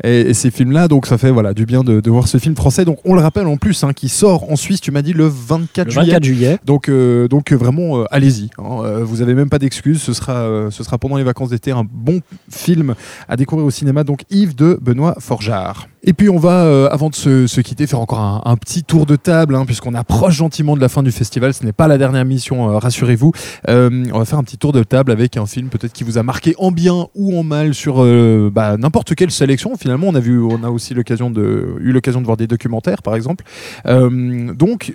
et, 0.02 0.20
et 0.30 0.34
ces 0.34 0.50
films-là, 0.50 0.88
donc 0.88 1.06
ça 1.06 1.18
fait 1.18 1.30
voilà 1.30 1.52
du 1.52 1.66
bien 1.66 1.84
de, 1.84 2.00
de 2.00 2.10
voir 2.10 2.26
ce 2.26 2.38
film 2.38 2.56
français. 2.56 2.84
Donc 2.86 2.98
on 3.04 3.14
le 3.14 3.20
rappelle 3.20 3.46
en 3.46 3.56
plus, 3.58 3.84
hein, 3.84 3.92
qui 3.92 4.08
sort 4.08 4.50
en 4.50 4.56
Suisse, 4.56 4.80
tu 4.80 4.90
m'as 4.90 5.02
dit 5.02 5.12
le 5.12 5.26
24 5.26 5.84
Le 5.86 5.90
juillet. 5.92 6.06
24 6.06 6.24
juillet. 6.24 6.58
Donc, 6.64 6.88
euh, 6.88 7.28
donc 7.28 7.52
vraiment, 7.52 8.04
allez-y. 8.10 8.48
hein. 8.58 9.00
Vous 9.02 9.20
avez 9.22 9.34
même 9.34 9.50
pas 9.50 9.58
d'excuses. 9.58 10.00
Ce 10.00 10.12
sera, 10.14 10.68
ce 10.70 10.82
sera 10.82 10.96
pendant 10.98 11.16
les 11.16 11.24
vacances 11.24 11.50
d'été 11.50 11.70
un 11.70 11.84
bon 11.84 12.20
film 12.50 12.94
à 13.28 13.36
découvrir 13.36 13.66
au 13.66 13.70
cinéma. 13.70 14.04
Donc 14.04 14.20
Yves 14.30 14.54
de 14.54 14.78
Benoît 14.80 15.14
Forjard. 15.20 15.86
Et 16.04 16.14
puis 16.14 16.28
on 16.28 16.38
va, 16.38 16.64
euh, 16.64 16.88
avant 16.90 17.10
de 17.10 17.14
se, 17.14 17.46
se 17.46 17.60
quitter, 17.60 17.86
faire 17.86 18.00
encore 18.00 18.42
un, 18.44 18.56
petit 18.56 18.82
tour 18.82 19.06
de 19.06 19.14
table, 19.14 19.54
hein, 19.54 19.64
puisqu'on 19.64 19.94
approche 19.94 20.34
gentiment 20.34 20.74
de 20.74 20.80
la 20.80 20.88
fin 20.88 21.04
du 21.04 21.12
festival. 21.12 21.54
Ce 21.54 21.64
n'est 21.64 21.72
pas 21.72 21.86
la 21.86 21.96
dernière 21.96 22.24
mission, 22.24 22.70
euh, 22.70 22.78
rassurez-vous. 22.78 23.30
Euh, 23.68 24.04
on 24.12 24.18
va 24.18 24.24
faire 24.24 24.38
un 24.40 24.42
petit 24.42 24.58
tour 24.58 24.72
de 24.72 24.82
table 24.82 25.12
avec 25.12 25.36
un 25.36 25.46
film 25.46 25.68
peut-être 25.68 25.92
qui 25.92 26.02
vous 26.02 26.18
a 26.18 26.24
marqué 26.24 26.56
en 26.58 26.72
bien 26.72 27.06
ou 27.14 27.38
en 27.38 27.44
mal 27.44 27.72
sur 27.72 28.02
euh, 28.02 28.50
bah, 28.52 28.76
n'importe 28.76 29.14
quelle 29.14 29.30
sélection. 29.30 29.76
Finalement, 29.76 30.08
on 30.08 30.14
a 30.16 30.20
vu, 30.20 30.42
on 30.42 30.64
a 30.64 30.70
aussi 30.70 30.92
l'occasion 30.92 31.30
de, 31.30 31.76
eu 31.78 31.92
l'occasion 31.92 32.20
de 32.20 32.26
voir 32.26 32.36
des 32.36 32.48
documentaires, 32.48 33.02
par 33.02 33.14
exemple. 33.14 33.44
Euh, 33.86 34.52
donc, 34.54 34.92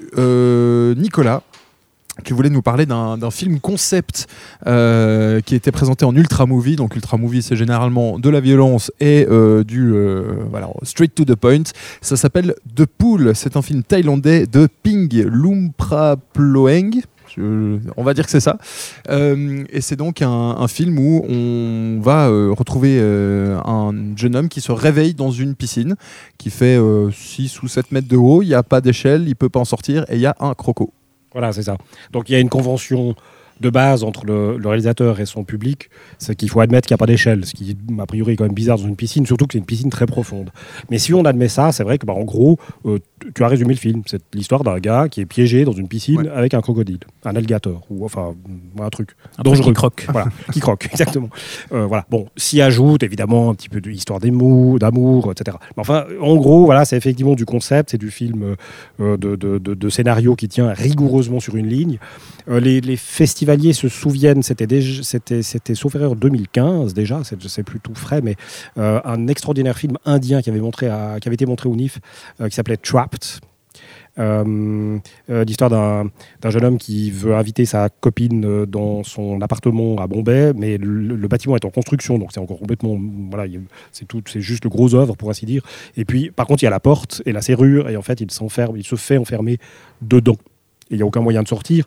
Nicolas, 0.98 1.42
tu 2.24 2.34
voulais 2.34 2.50
nous 2.50 2.62
parler 2.62 2.86
d'un 2.86 3.32
film 3.32 3.60
concept 3.60 4.28
euh, 4.66 5.42
qui 5.42 5.56
était 5.56 5.72
présenté 5.72 6.06
en 6.06 6.16
Ultra 6.16 6.46
Movie. 6.46 6.76
Donc 6.76 6.96
Ultra 6.96 7.18
Movie, 7.18 7.42
c'est 7.42 7.56
généralement 7.56 8.20
de 8.20 8.30
la 8.30 8.40
violence 8.40 8.92
et 9.00 9.26
euh, 9.30 9.64
du 9.64 9.94
euh, 9.94 10.44
voilà, 10.50 10.70
straight 10.84 11.14
to 11.14 11.26
the 11.26 11.36
point. 11.36 11.64
Ça 12.02 12.18
s'appelle 12.18 12.56
The 12.76 12.86
Pool. 12.86 13.36
C'est 13.36 13.58
un 13.58 13.62
film 13.62 13.84
thaïlandais 13.84 14.48
de 14.48 14.68
Ping 14.84 15.24
Lumpraploeng. 15.24 17.02
On 17.98 18.04
va 18.04 18.16
dire 18.16 18.26
que 18.26 18.32
c'est 18.32 18.40
ça. 18.40 18.58
Euh, 19.10 19.64
et 19.70 19.82
c'est 19.82 19.96
donc 19.96 20.24
un, 20.24 20.68
film 20.68 20.98
où 20.98 21.24
on 21.30 22.00
va 22.02 22.28
retrouver 22.30 23.00
un 23.00 23.94
jeune 24.16 24.36
homme 24.36 24.50
qui 24.50 24.60
se 24.60 24.72
réveille 24.72 25.14
dans 25.14 25.30
une 25.30 25.54
piscine 25.54 25.96
qui 26.40 26.50
fait 26.50 26.80
6 27.12 27.62
ou 27.62 27.68
7 27.68 27.92
mètres 27.92 28.08
de 28.08 28.18
haut. 28.18 28.42
Il 28.42 28.48
n'y 28.48 28.56
a 28.56 28.64
pas 28.64 28.82
d'échelle, 28.82 29.28
il 29.28 29.36
peut 29.36 29.50
pas 29.50 29.60
en 29.60 29.66
sortir 29.66 30.04
et 30.10 30.16
il 30.16 30.22
y 30.22 30.26
a 30.26 30.36
un 30.40 30.56
croco. 30.56 30.94
Voilà, 31.38 31.54
c'est 31.54 31.62
ça. 31.62 31.78
Donc 32.12 32.30
il 32.30 32.34
y 32.34 32.36
a 32.36 32.40
une 32.40 32.50
convention 32.50 33.14
de 33.60 33.70
base 33.70 34.04
entre 34.04 34.26
le, 34.26 34.58
le 34.58 34.68
réalisateur 34.68 35.20
et 35.20 35.26
son 35.26 35.44
public, 35.44 35.90
c'est 36.18 36.36
qu'il 36.36 36.50
faut 36.50 36.60
admettre 36.60 36.88
qu'il 36.88 36.94
n'y 36.94 36.98
a 36.98 37.00
pas 37.00 37.06
d'échelle, 37.08 37.46
ce 37.46 37.54
qui 37.54 37.76
a 38.00 38.06
priori 38.06 38.34
est 38.34 38.36
quand 38.36 38.44
même 38.46 38.54
bizarre 38.54 38.78
dans 38.78 38.86
une 38.88 38.96
piscine, 38.96 39.26
surtout 39.26 39.48
que 39.48 39.54
c'est 39.54 39.60
une 39.60 39.66
piscine 39.66 39.90
très 39.90 40.06
profonde. 40.06 40.50
Mais 40.92 40.98
si 40.98 41.14
on 41.14 41.26
admet 41.26 41.48
ça, 41.50 41.72
c'est 41.72 41.84
vrai 41.84 41.98
que 41.98 42.06
bah, 42.06 42.14
en 42.14 42.24
gros, 42.24 42.58
euh, 42.86 43.00
tu- 43.34 43.44
as 43.44 43.48
résumé 43.48 43.74
le 43.74 43.80
film. 43.80 44.02
C'est 44.06 44.22
l'histoire 44.34 44.64
d'un 44.64 44.78
gars 44.80 45.08
qui 45.10 45.22
est 45.22 45.26
piégé 45.26 45.64
dans 45.66 45.72
une 45.72 45.88
piscine 45.88 46.22
Ouais. 46.22 46.30
avec 46.30 46.54
un 46.54 46.62
crocodile, 46.62 47.00
un 47.26 47.36
alligator, 47.36 47.82
ou 47.90 48.06
enfin 48.06 48.36
un 48.80 48.90
truc 48.90 49.12
Un 49.38 49.44
dangereux. 49.44 49.72
qui 49.72 49.74
croque. 49.74 50.06
Voilà, 50.12 50.28
qui 50.54 50.60
croque, 50.60 50.88
exactement. 50.92 51.30
Euh, 51.72 51.86
voilà. 51.86 52.06
Bon, 52.10 52.28
s'y 52.38 52.62
ajoute 52.62 53.04
évidemment 53.04 53.50
un 53.50 53.56
petit 53.56 53.70
peu 53.70 53.82
d'histoire 53.82 54.20
d'amour, 54.20 54.80
d'amour, 54.80 55.32
etc. 55.32 55.58
Mais 55.76 55.82
enfin, 55.82 56.06
en 56.22 56.36
gros, 56.36 56.66
voilà, 56.66 56.86
c'est 56.86 56.98
effectivement 56.98 57.34
du 57.36 57.46
concept, 57.46 57.92
c'est 57.92 57.98
du 57.98 58.12
film 58.12 58.56
euh, 59.00 59.18
de, 59.18 59.36
de- 59.36 59.58
de- 59.58 59.74
de 59.74 59.90
scénario 59.90 60.36
qui 60.36 60.48
tient 60.48 60.72
rigoureusement 60.74 61.40
sur 61.40 61.56
une 61.56 61.68
ligne. 61.68 61.98
Euh, 62.50 62.60
les, 62.60 62.82
les 62.82 62.96
festivaliers 63.48 63.74
se 63.74 63.88
souviennent, 63.88 64.44
c'était 64.44 64.68
c'était, 65.04 65.42
c'était 65.42 65.76
sauf 65.76 65.96
erreur 65.96 66.16
2015 66.16 66.94
déjà, 66.94 67.22
c'est, 67.24 67.42
c'est 67.48 67.64
plus 67.64 67.80
tout 67.80 67.96
frais, 67.96 68.22
mais 68.22 68.36
euh, 68.78 69.00
un 69.06 69.28
extraordinaire 69.28 69.78
film 69.78 69.98
indien 70.06 70.42
qui 70.42 70.50
avait 70.50 70.60
montré, 70.60 70.88
qui 71.22 71.28
avait 71.28 71.36
été 71.36 71.46
montré 71.46 71.70
au 71.70 71.76
NIF, 71.76 72.00
euh, 72.42 72.50
qui 72.50 72.56
s'appelait 72.56 72.78
Trapped. 72.78 73.22
Euh, 74.20 74.98
euh, 75.30 75.44
l'histoire 75.46 75.70
d'un, 75.70 76.10
jeune 76.50 76.66
homme 76.66 76.78
qui 76.80 77.12
veut 77.12 77.36
inviter 77.36 77.66
sa 77.66 77.90
copine 77.90 78.66
dans 78.66 79.04
son 79.04 79.42
appartement 79.42 79.96
à 79.98 80.08
Bombay, 80.08 80.54
mais 80.56 80.78
le, 80.78 81.28
bâtiment 81.28 81.56
est 81.56 81.66
en 81.66 81.70
construction, 81.70 82.18
donc 82.18 82.32
c'est 82.34 82.40
encore 82.40 82.58
complètement, 82.58 82.98
voilà, 83.30 83.46
c'est 83.92 84.06
tout, 84.06 84.24
c'est 84.26 84.42
juste 84.42 84.64
le 84.64 84.70
gros 84.70 84.96
œuvre 84.96 85.16
pour 85.16 85.30
ainsi 85.30 85.46
dire. 85.46 85.62
Et 85.96 86.04
puis, 86.04 86.32
par 86.32 86.48
contre, 86.48 86.64
il 86.64 86.66
y 86.66 86.68
a 86.68 86.72
la 86.72 86.80
porte 86.80 87.22
et 87.26 87.32
la 87.32 87.42
serrure, 87.42 87.90
et 87.90 87.96
en 87.96 88.02
fait, 88.02 88.20
il 88.20 88.28
il 88.76 88.84
se 88.84 88.96
fait 88.96 89.18
enfermer 89.18 89.58
dedans. 90.02 90.38
Et 90.90 90.96
il 90.96 90.98
n'y 90.98 91.04
a 91.04 91.06
aucun 91.06 91.22
moyen 91.22 91.44
de 91.44 91.48
sortir. 91.48 91.86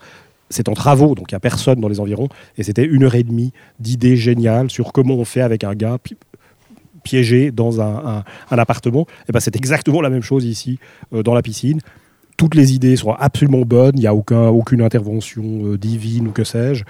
C'est 0.51 0.69
en 0.69 0.75
travaux, 0.75 1.15
donc 1.15 1.31
il 1.31 1.35
n'y 1.35 1.37
a 1.37 1.41
personne 1.41 1.81
dans 1.81 1.89
les 1.89 2.01
environs. 2.01 2.29
Et 2.59 2.63
c'était 2.65 2.85
une 2.85 3.05
heure 3.05 3.15
et 3.15 3.23
demie 3.23 3.53
d'idées 3.79 4.17
géniales 4.17 4.69
sur 4.71 4.93
comment 4.93 5.15
on 5.15 5.25
fait 5.25 5.41
avec 5.43 5.63
un 5.65 5.75
gars 5.75 5.97
pi- 6.03 6.17
piégé 7.03 7.51
dans 7.51 7.81
un, 7.81 8.19
un- 8.19 8.25
un 8.51 8.59
appartement. 8.59 9.07
Et 9.29 9.33
ben 9.33 9.41
c'est 9.41 9.57
exactement 9.57 10.01
la 10.01 10.11
même 10.11 10.23
chose 10.23 10.45
ici, 10.45 10.79
euh, 11.15 11.23
dans 11.23 11.35
la 11.35 11.43
piscine. 11.43 11.81
toutes 12.37 12.55
les 12.55 12.73
idées 12.75 12.97
sont 12.97 13.13
absolument 13.13 13.61
bonnes, 13.67 13.93
il 13.97 14.01
n'y 14.01 14.07
a 14.07 14.15
aucun, 14.15 14.47
aucune 14.49 14.81
intervention 14.81 15.43
euh, 15.67 15.77
divine 15.79 16.29
ou 16.29 16.31
que 16.33 16.43
sais-je. 16.43 16.85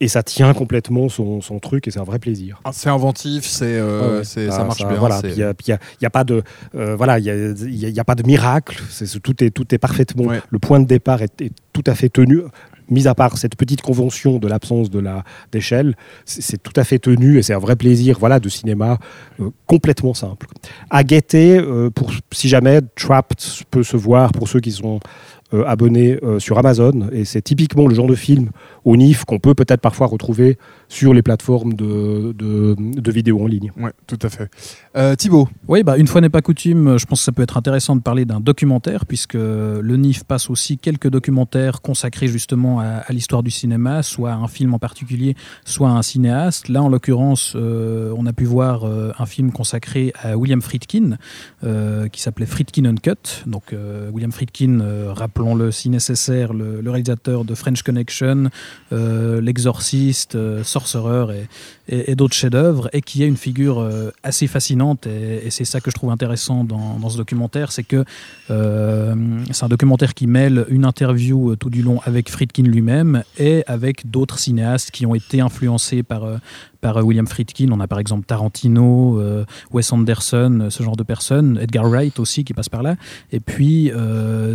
Et 0.00 0.06
ça 0.06 0.22
tient 0.22 0.54
complètement 0.54 1.08
son, 1.08 1.40
son 1.40 1.58
truc 1.58 1.88
et 1.88 1.90
c'est 1.90 1.98
un 1.98 2.04
vrai 2.04 2.20
plaisir. 2.20 2.60
Ah, 2.64 2.70
C'est 2.72 2.88
inventif, 2.88 3.42
c'est, 3.44 3.64
euh, 3.66 4.18
Ouais, 4.18 4.24
c'est- 4.24 4.46
Ah, 4.46 4.52
ça 4.52 4.62
marche 4.64 4.86
bien. 4.86 4.96
Voilà, 4.96 5.20
il 5.24 5.34
n'y 5.34 5.42
a, 5.42 5.48
y 5.48 5.72
a- 5.72 5.78
il 6.00 6.02
y 6.02 6.06
a 6.06 6.10
pas 6.10 6.22
de, 6.22 6.44
voilà, 6.72 7.18
il 7.18 7.24
y 7.24 7.30
a, 7.30 7.88
y 7.88 8.04
pas 8.06 8.14
de 8.14 8.22
miracle. 8.24 8.80
C'est- 8.90 9.20
tout 9.20 9.42
est, 9.42 9.50
tout 9.50 9.74
est 9.74 9.78
parfaitement. 9.78 10.26
Ouais. 10.26 10.40
Le 10.48 10.58
point 10.60 10.78
de 10.78 10.86
départ 10.86 11.22
est, 11.22 11.40
est 11.40 11.50
tout 11.72 11.82
à 11.88 11.96
fait 11.96 12.08
tenu. 12.08 12.42
Mis 12.90 13.06
à 13.06 13.14
part 13.14 13.38
cette 13.38 13.56
petite 13.56 13.82
convention 13.82 14.38
de 14.38 14.48
l'absence 14.48 14.90
de 14.90 14.98
la 14.98 15.24
d'échelle, 15.52 15.96
c'est, 16.24 16.62
tout 16.62 16.72
à 16.76 16.84
fait 16.84 16.98
tenu 16.98 17.38
et 17.38 17.42
c'est 17.42 17.54
un 17.54 17.58
vrai 17.58 17.76
plaisir, 17.76 18.18
voilà, 18.18 18.40
de 18.40 18.48
cinéma 18.48 18.98
euh, 19.40 19.50
complètement 19.66 20.14
simple. 20.14 20.46
À 20.90 21.04
guetter, 21.04 21.58
euh, 21.58 21.90
pour 21.90 22.12
si 22.32 22.48
jamais 22.48 22.80
Trapped 22.96 23.38
peut 23.70 23.82
se 23.82 23.96
voir 23.96 24.32
pour 24.32 24.48
ceux 24.48 24.60
qui 24.60 24.72
sont 24.72 25.00
euh, 25.54 25.64
abonnés 25.66 26.18
euh, 26.22 26.38
sur 26.38 26.58
Amazon 26.58 27.08
et 27.12 27.24
c'est 27.24 27.42
typiquement 27.42 27.86
le 27.86 27.94
genre 27.94 28.06
de 28.06 28.14
film 28.14 28.50
au 28.84 28.96
NIF 28.96 29.24
qu'on 29.24 29.38
peut 29.38 29.54
peut-être 29.54 29.80
parfois 29.80 30.06
retrouver 30.06 30.58
sur 30.88 31.14
les 31.14 31.22
plateformes 31.22 31.74
de, 31.74 32.32
de, 32.36 32.74
de 32.78 33.12
vidéos 33.12 33.42
en 33.42 33.46
ligne. 33.46 33.72
Ouais, 33.78 33.92
tout 34.06 34.18
à 34.22 34.28
fait. 34.28 34.50
Euh, 34.96 35.14
Thibaut, 35.14 35.48
Oui, 35.68 35.82
bah, 35.82 35.96
une 35.96 36.06
fois 36.06 36.20
n'est 36.20 36.30
pas 36.30 36.42
coutume, 36.42 36.98
je 36.98 37.06
pense 37.06 37.20
que 37.20 37.24
ça 37.24 37.32
peut 37.32 37.42
être 37.42 37.56
intéressant 37.56 37.96
de 37.96 38.00
parler 38.00 38.24
d'un 38.24 38.40
documentaire, 38.40 39.06
puisque 39.06 39.34
le 39.34 39.96
NIF 39.96 40.24
passe 40.24 40.50
aussi 40.50 40.78
quelques 40.78 41.08
documentaires 41.08 41.80
consacrés 41.82 42.28
justement 42.28 42.80
à, 42.80 42.84
à 43.06 43.12
l'histoire 43.12 43.42
du 43.42 43.50
cinéma, 43.50 44.02
soit 44.02 44.32
à 44.32 44.36
un 44.36 44.48
film 44.48 44.74
en 44.74 44.78
particulier, 44.78 45.34
soit 45.64 45.88
à 45.88 45.92
un 45.92 46.02
cinéaste. 46.02 46.68
Là, 46.68 46.82
en 46.82 46.88
l'occurrence, 46.88 47.54
euh, 47.56 48.12
on 48.16 48.26
a 48.26 48.32
pu 48.32 48.44
voir 48.44 48.84
euh, 48.84 49.12
un 49.18 49.26
film 49.26 49.52
consacré 49.52 50.12
à 50.22 50.36
William 50.36 50.62
Friedkin, 50.62 51.16
euh, 51.64 52.08
qui 52.08 52.20
s'appelait 52.20 52.46
Friedkin 52.46 52.84
Uncut. 52.84 53.44
Donc, 53.46 53.72
euh, 53.72 54.10
William 54.10 54.32
Friedkin, 54.32 54.80
euh, 54.80 55.12
rappelons-le 55.38 55.70
si 55.70 55.88
nécessaire, 55.88 56.52
le, 56.52 56.82
réalisateur 56.90 57.44
de 57.44 57.54
French 57.54 57.82
Connection, 57.82 58.50
euh, 58.92 59.40
L'Exorciste, 59.40 60.34
euh, 60.34 60.64
Sorcerer 60.64 61.46
et, 61.88 62.16
d'autres 62.16 62.34
chefs-d'œuvre, 62.34 62.90
et 62.92 63.02
qui 63.02 63.22
est 63.22 63.28
une 63.28 63.36
figure 63.36 63.78
euh, 63.78 64.10
assez 64.24 64.48
fascinante. 64.48 65.06
Et, 65.06 65.48
c'est 65.50 65.64
ça 65.64 65.80
que 65.80 65.90
je 65.90 65.94
trouve 65.94 66.10
intéressant 66.10 66.64
dans, 66.64 67.08
ce 67.08 67.16
documentaire, 67.16 67.70
c'est 67.70 67.84
que 67.84 68.04
euh, 68.50 69.14
c'est 69.52 69.64
un 69.64 69.68
documentaire 69.68 70.14
qui 70.14 70.26
mêle 70.26 70.66
une 70.70 70.84
interview 70.84 71.54
tout 71.54 71.70
du 71.70 71.82
long 71.82 72.00
avec 72.04 72.30
Friedkin 72.30 72.64
lui-même 72.64 73.22
et 73.38 73.62
avec 73.68 74.10
d'autres 74.10 74.38
cinéastes 74.38 74.90
qui 74.90 75.06
ont 75.06 75.14
été 75.14 75.40
influencés 75.40 76.02
par, 76.02 76.24
par 76.80 76.96
euh, 76.96 77.02
William 77.02 77.26
Friedkin. 77.26 77.70
On 77.72 77.80
a 77.80 77.86
par 77.86 77.98
exemple 77.98 78.24
Tarantino, 78.26 79.20
euh, 79.20 79.44
Wes 79.72 79.92
Anderson, 79.92 80.58
euh, 80.62 80.70
ce 80.70 80.82
genre 80.82 80.96
de 80.96 81.02
personnes, 81.02 81.58
Edgar 81.60 81.88
Wright 81.88 82.18
aussi 82.18 82.44
qui 82.44 82.54
passe 82.54 82.68
par 82.68 82.82
là, 82.82 82.96
et 83.32 83.40
puis 83.40 83.90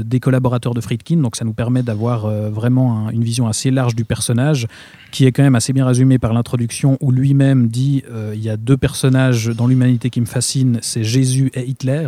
des 0.05 0.19
collaborateurs 0.19 0.73
de 0.73 0.81
Friedkin. 0.81 1.17
Donc 1.17 1.35
ça 1.35 1.45
nous 1.45 1.53
permet 1.53 1.83
d'avoir 1.83 2.27
vraiment 2.51 3.07
un- 3.07 3.09
une 3.11 3.23
vision 3.23 3.47
assez 3.47 3.71
large 3.71 3.95
du 3.95 4.05
personnage, 4.05 4.67
qui 5.11 5.25
est 5.25 5.31
quand 5.31 5.43
même 5.43 5.55
assez 5.55 5.73
bien 5.73 5.85
résumé 5.85 6.17
par 6.17 6.33
l'introduction 6.33 6.97
où 7.01 7.11
lui-même 7.11 7.67
dit 7.67 8.03
il 8.33 8.41
y 8.41 8.49
a 8.49 8.57
deux 8.57 8.77
personnages 8.77 9.47
dans 9.47 9.67
l'humanité 9.67 10.09
qui 10.09 10.21
me 10.21 10.25
fascinent, 10.25 10.79
c'est 10.81 11.03
Jésus 11.03 11.51
et 11.53 11.65
Hitler. 11.67 12.07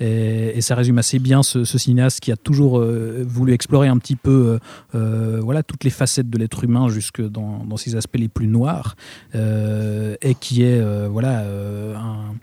Et, 0.00 0.60
ça 0.60 0.74
résume 0.74 0.98
assez 0.98 1.18
bien 1.18 1.42
ce, 1.42 1.64
cinéaste 1.64 2.20
qui 2.20 2.32
a 2.32 2.36
toujours 2.36 2.82
voulu 3.26 3.52
explorer 3.52 3.88
un 3.88 3.98
petit 3.98 4.16
peu 4.16 4.58
voilà, 4.92 5.62
toutes 5.62 5.84
les 5.84 5.90
facettes 5.90 6.30
de 6.30 6.38
l'être 6.38 6.64
humain 6.64 6.88
jusque 6.88 7.22
dans, 7.22 7.76
ses 7.76 7.96
aspects 7.96 8.18
les 8.18 8.28
plus 8.28 8.46
noirs. 8.46 8.96
Et 10.22 10.34
qui 10.34 10.62
est 10.62 10.80
euh, 10.80 11.08
voilà 11.10 11.40
euh, 11.40 11.94
un 11.96 12.34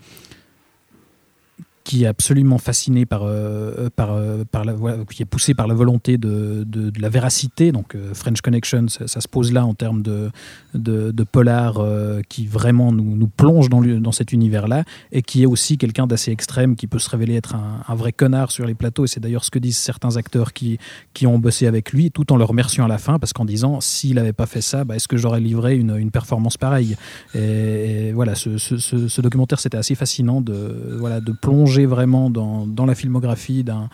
qui 1.89 2.03
est 2.03 2.07
absolument 2.07 2.59
fasciné 2.59 3.07
par, 3.07 3.23
euh, 3.23 3.89
par, 3.95 4.11
euh, 4.11 4.43
par 4.51 4.63
la, 4.63 4.75
qui 5.09 5.23
est 5.23 5.25
poussé 5.25 5.55
par 5.55 5.65
la 5.65 5.73
volonté 5.73 6.19
de, 6.19 6.63
de, 6.63 6.91
la 7.01 7.09
véracité. 7.09 7.71
Donc 7.71 7.95
euh, 7.95 8.13
French 8.13 8.41
Connection, 8.41 8.85
ça, 8.89 9.07
se 9.07 9.27
pose 9.27 9.51
là 9.51 9.65
en 9.65 9.73
termes 9.73 10.03
de, 10.03 10.29
de, 10.75 11.23
polar 11.23 11.81
qui 12.29 12.45
vraiment 12.45 12.91
nous, 12.91 13.15
nous 13.15 13.27
plonge 13.27 13.69
dans, 13.69 13.81
dans 13.81 14.11
cet 14.11 14.33
univers-là 14.33 14.83
et 15.11 15.23
qui 15.23 15.41
est 15.41 15.47
aussi 15.47 15.79
quelqu'un 15.79 16.05
d'assez 16.05 16.31
extrême 16.31 16.75
qui 16.75 16.85
peut 16.85 16.99
se 16.99 17.09
révéler 17.09 17.33
être 17.33 17.55
un, 17.55 17.95
vrai 17.95 18.11
connard 18.11 18.51
sur 18.51 18.67
les 18.67 18.75
plateaux. 18.75 19.05
Et 19.05 19.07
c'est 19.07 19.19
d'ailleurs 19.19 19.43
ce 19.43 19.49
que 19.49 19.57
disent 19.57 19.77
certains 19.77 20.15
acteurs 20.15 20.53
qui, 20.53 20.77
qui 21.15 21.25
ont 21.25 21.39
bossé 21.39 21.65
avec 21.65 21.91
lui, 21.91 22.11
tout 22.11 22.31
en 22.31 22.37
le 22.37 22.43
remerciant 22.43 22.85
à 22.85 22.87
la 22.87 22.99
fin, 22.99 23.17
parce 23.17 23.33
qu'en 23.33 23.45
disant 23.45 23.81
s'il 23.81 24.13
n'avait 24.13 24.31
pas 24.33 24.45
fait 24.45 24.61
ça, 24.61 24.83
bah, 24.83 24.95
est-ce 24.95 25.07
que 25.07 25.17
j'aurais 25.17 25.39
livré 25.39 25.75
une, 25.75 25.97
une 25.97 26.11
performance 26.11 26.55
pareille? 26.55 26.97
Et, 27.33 28.11
voilà, 28.13 28.35
ce, 28.35 28.59
ce- 28.59 28.77
ce- 28.77 29.07
ce 29.07 29.21
documentaire, 29.21 29.59
c'était 29.59 29.77
assez 29.77 29.95
fascinant 29.95 30.39
de, 30.39 30.95
voilà, 30.99 31.19
de 31.19 31.31
plonger 31.31 31.78
vraiment 31.85 32.29
dans, 32.29 32.65
dans 32.65 32.85
la 32.85 32.95
filmographie 32.95 33.63
d'un 33.63 33.89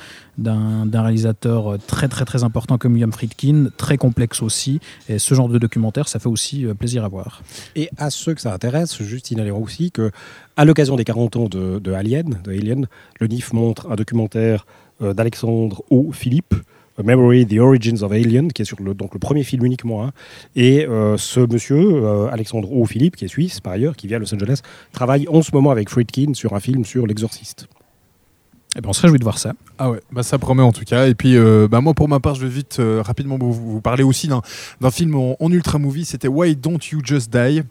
réalisateur 0.94 1.78
très 1.88 2.08
très 2.08 2.26
très 2.26 2.44
important 2.44 2.78
comme 2.78 2.94
William 2.94 3.12
Friedkin, 3.12 3.70
très 3.78 3.98
complexe 3.98 4.42
aussi. 4.42 4.80
Et 5.10 5.20
ce 5.20 5.36
genre 5.36 5.50
de 5.50 5.58
documentaire, 5.58 6.08
ça 6.08 6.20
fait 6.20 6.30
aussi 6.30 6.66
euh, 6.66 6.74
plaisir 6.74 7.04
à 7.04 7.08
voir. 7.08 7.42
Et 7.76 7.90
à 7.98 8.10
ceux 8.10 8.34
que 8.34 8.42
ça 8.42 8.54
intéresse, 8.54 9.02
juste 9.02 9.28
signaler 9.28 9.52
aussi 9.52 9.92
que, 9.92 10.12
à 10.58 10.66
l'occasion 10.66 10.96
des 10.96 11.04
40 11.04 11.36
ans 11.36 11.48
de, 11.48 11.80
de 11.80 11.94
Alien, 11.94 12.38
de 12.44 12.52
Alien, 12.52 12.88
le 13.20 13.28
NIF 13.28 13.54
montre 13.54 13.92
un 13.92 13.96
documentaire 13.96 14.66
euh, 15.02 15.14
d'Alexandre 15.14 15.84
O. 15.90 16.12
Philippe, 16.12 16.56
A 16.98 17.04
Memory, 17.04 17.46
The 17.46 17.60
Origins 17.60 18.04
of 18.04 18.12
Alien, 18.12 18.52
qui 18.54 18.62
est 18.62 18.66
sur 18.66 18.82
le, 18.82 18.94
donc 18.94 19.14
le 19.14 19.20
premier 19.20 19.44
film 19.44 19.66
uniquement. 19.66 20.06
hein. 20.06 20.12
Et 20.56 20.86
euh, 20.88 21.18
ce 21.18 21.40
monsieur, 21.42 21.78
euh, 21.78 22.28
Alexandre 22.32 22.72
O. 22.72 22.86
Philippe, 22.86 23.16
qui 23.18 23.26
est 23.26 23.30
suisse 23.30 23.60
par 23.60 23.74
ailleurs, 23.74 23.96
qui 23.96 24.08
vit 24.08 24.16
à 24.16 24.20
Los 24.20 24.34
Angeles, 24.34 24.62
travaille 24.94 25.28
en 25.28 25.42
ce 25.42 25.52
moment 25.54 25.72
avec 25.72 25.90
Friedkin 25.90 26.34
sur 26.34 26.54
un 26.54 26.60
film 26.60 26.86
sur 26.86 27.06
l'exorciste. 27.06 27.68
Et 28.78 28.82
ben, 28.82 28.90
on 28.90 28.94
se 28.94 29.02
réjouit 29.02 29.20
de 29.20 29.24
voir 29.24 29.38
ça. 29.38 29.54
Ah 29.78 29.90
ouais, 29.90 30.02
bah 30.12 30.22
ça 30.24 30.38
promet 30.38 30.62
en 30.62 30.74
tout 30.74 30.84
cas. 30.84 31.08
Et 31.08 31.16
puis, 31.16 31.38
euh, 31.38 31.68
bah 31.70 31.80
moi 31.80 31.94
pour 31.94 32.10
ma 32.10 32.20
part, 32.20 32.36
je 32.36 32.46
vais 32.46 32.52
vite 32.54 32.78
euh, 32.80 33.02
rapidement 33.02 33.38
vous, 33.38 33.54
vous 33.54 33.82
parler 33.82 34.04
aussi 34.04 34.28
d'un 34.28 34.42
d'un 34.82 34.92
film 34.92 35.16
en, 35.16 35.38
en 35.40 35.52
ultra 35.52 35.80
movie. 35.80 36.04
C'était 36.06 36.28
Why 36.28 36.56
Don't 36.58 36.80
You 36.92 37.00
Just 37.04 37.32
Die? 37.32 37.64